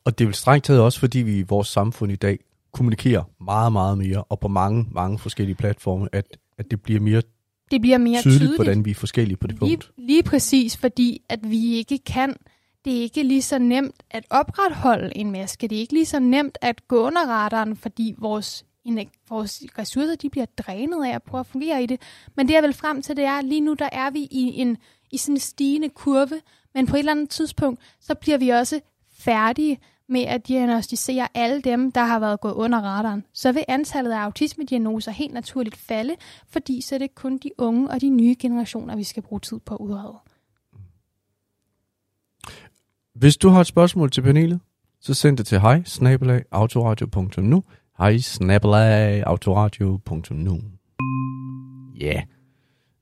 [0.04, 2.38] Og det er vel strengt taget også, fordi vi i vores samfund i dag
[2.72, 7.22] kommunikerer meget, meget mere, og på mange, mange forskellige platforme, at, at det bliver mere,
[7.72, 8.56] Det bliver mere tydeligt, tydeligt.
[8.58, 9.92] hvordan vi er forskellige på det Lige, punkt.
[9.98, 12.36] lige præcis, fordi at vi ikke kan,
[12.84, 15.68] det er ikke lige så nemt at opretholde en maske.
[15.68, 18.64] Det er ikke lige så nemt at gå under radaren, fordi vores,
[19.28, 22.00] vores ressourcer de bliver drænet af at prøve at fungere i det.
[22.36, 24.52] Men det jeg vil frem til, det er, at lige nu der er vi i
[24.60, 24.76] en
[25.10, 26.40] i sådan en stigende kurve,
[26.74, 28.80] men på et eller andet tidspunkt, så bliver vi også
[29.18, 29.78] færdige
[30.08, 33.24] med at diagnostisere alle dem, der har været gået under radaren.
[33.32, 36.14] Så vil antallet af autismediagnoser helt naturligt falde,
[36.48, 39.58] fordi så er det kun de unge og de nye generationer, vi skal bruge tid
[39.66, 40.14] på at udrede.
[43.14, 44.60] Hvis du har et spørgsmål til panelet,
[45.00, 45.82] så send det til hej
[46.52, 47.64] autoradio.nu
[47.98, 48.18] hej
[49.26, 50.60] autoradio.nu
[52.00, 52.22] Ja, yeah.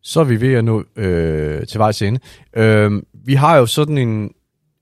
[0.03, 2.21] så er vi ved at nå øh, til vejs ende.
[2.57, 4.31] Øh, vi har jo sådan en,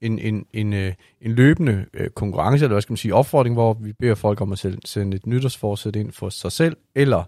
[0.01, 3.75] en, en, en, øh, en løbende øh, konkurrence, eller hvad skal man sige, opfordring, hvor
[3.75, 7.25] vi beder folk om at sende et nytårsforsæt ind for sig selv, eller,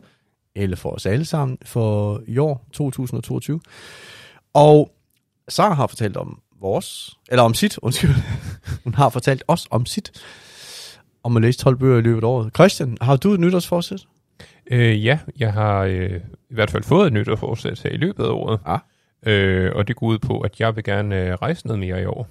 [0.54, 3.60] eller for os alle sammen, for i år 2022.
[4.54, 4.92] Og
[5.48, 8.10] Sara har fortalt om vores, eller om sit, undskyld.
[8.84, 10.12] Hun har fortalt os om sit,
[11.22, 12.54] om at læse 12 bøger i løbet af året.
[12.54, 14.06] Christian, har du et nytårsforsæt?
[14.70, 18.30] Øh, ja, jeg har øh, i hvert fald fået et nytårsforsæt her i løbet af
[18.30, 18.60] året.
[18.66, 18.76] Ja.
[19.26, 22.04] Øh, og det går ud på, at jeg vil gerne øh, rejse noget mere i
[22.04, 22.28] år.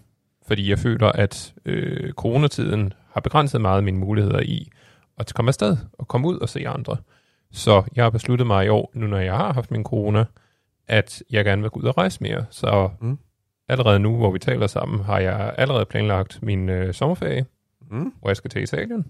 [0.50, 4.70] Fordi jeg føler, at øh, coronatiden har begrænset meget mine muligheder i
[5.18, 6.98] at komme afsted og komme ud og se andre.
[7.52, 10.26] Så jeg har besluttet mig i år, nu når jeg har haft min corona,
[10.88, 12.46] at jeg gerne vil gå ud og rejse mere.
[12.50, 13.18] Så Mm.
[13.68, 17.46] allerede nu, hvor vi taler sammen, har jeg allerede planlagt min øh, sommerferie,
[17.92, 18.14] Mm.
[18.20, 19.06] hvor jeg skal til Italien.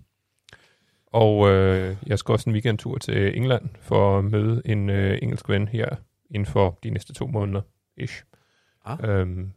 [1.07, 5.49] Og øh, jeg skal også en weekendtur til England for at møde en øh, engelsk
[5.49, 5.89] ven her
[6.31, 7.61] inden for de næste to måneder.
[7.97, 8.23] Ish.
[8.85, 8.97] Ah.
[9.03, 9.51] Øhm,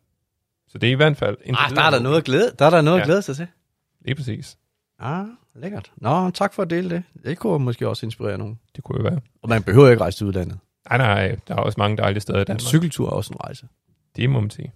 [0.72, 1.36] så det er i hvert fald...
[1.44, 3.02] indtil Ah, der er der noget at glæde, der er der noget ja.
[3.02, 3.10] at Ja.
[3.12, 3.46] glæde sig til.
[4.04, 4.58] Lige præcis.
[4.98, 5.92] Ah, lækkert.
[5.96, 7.02] Nå, tak for at dele det.
[7.24, 8.58] Det kunne måske også inspirere nogen.
[8.76, 9.20] Det kunne jo være.
[9.42, 10.58] Og man behøver ikke rejse til udlandet.
[10.90, 12.60] Nej, nej, der er også mange dejlige steder i En Danmark.
[12.60, 13.66] cykeltur er også en rejse.
[14.16, 14.72] Det må man sige.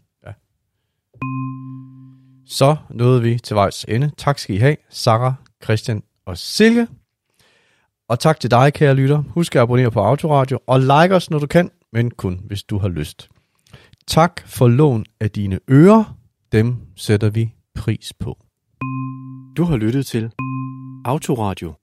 [2.49, 4.11] Så nåede vi til vejs ende.
[4.17, 5.35] Tak skal I have, Sara,
[5.65, 6.87] Christian og Silke.
[8.09, 9.19] Og tak til dig, kære lytter.
[9.29, 12.79] Husk at abonnere på Autoradio og like os, når du kan, men kun hvis du
[12.79, 13.29] har lyst.
[14.09, 16.17] Tak for lån af dine ører.
[16.53, 18.39] Dem sætter vi pris på.
[19.57, 20.33] Du har lyttet til
[21.05, 21.75] Autoradio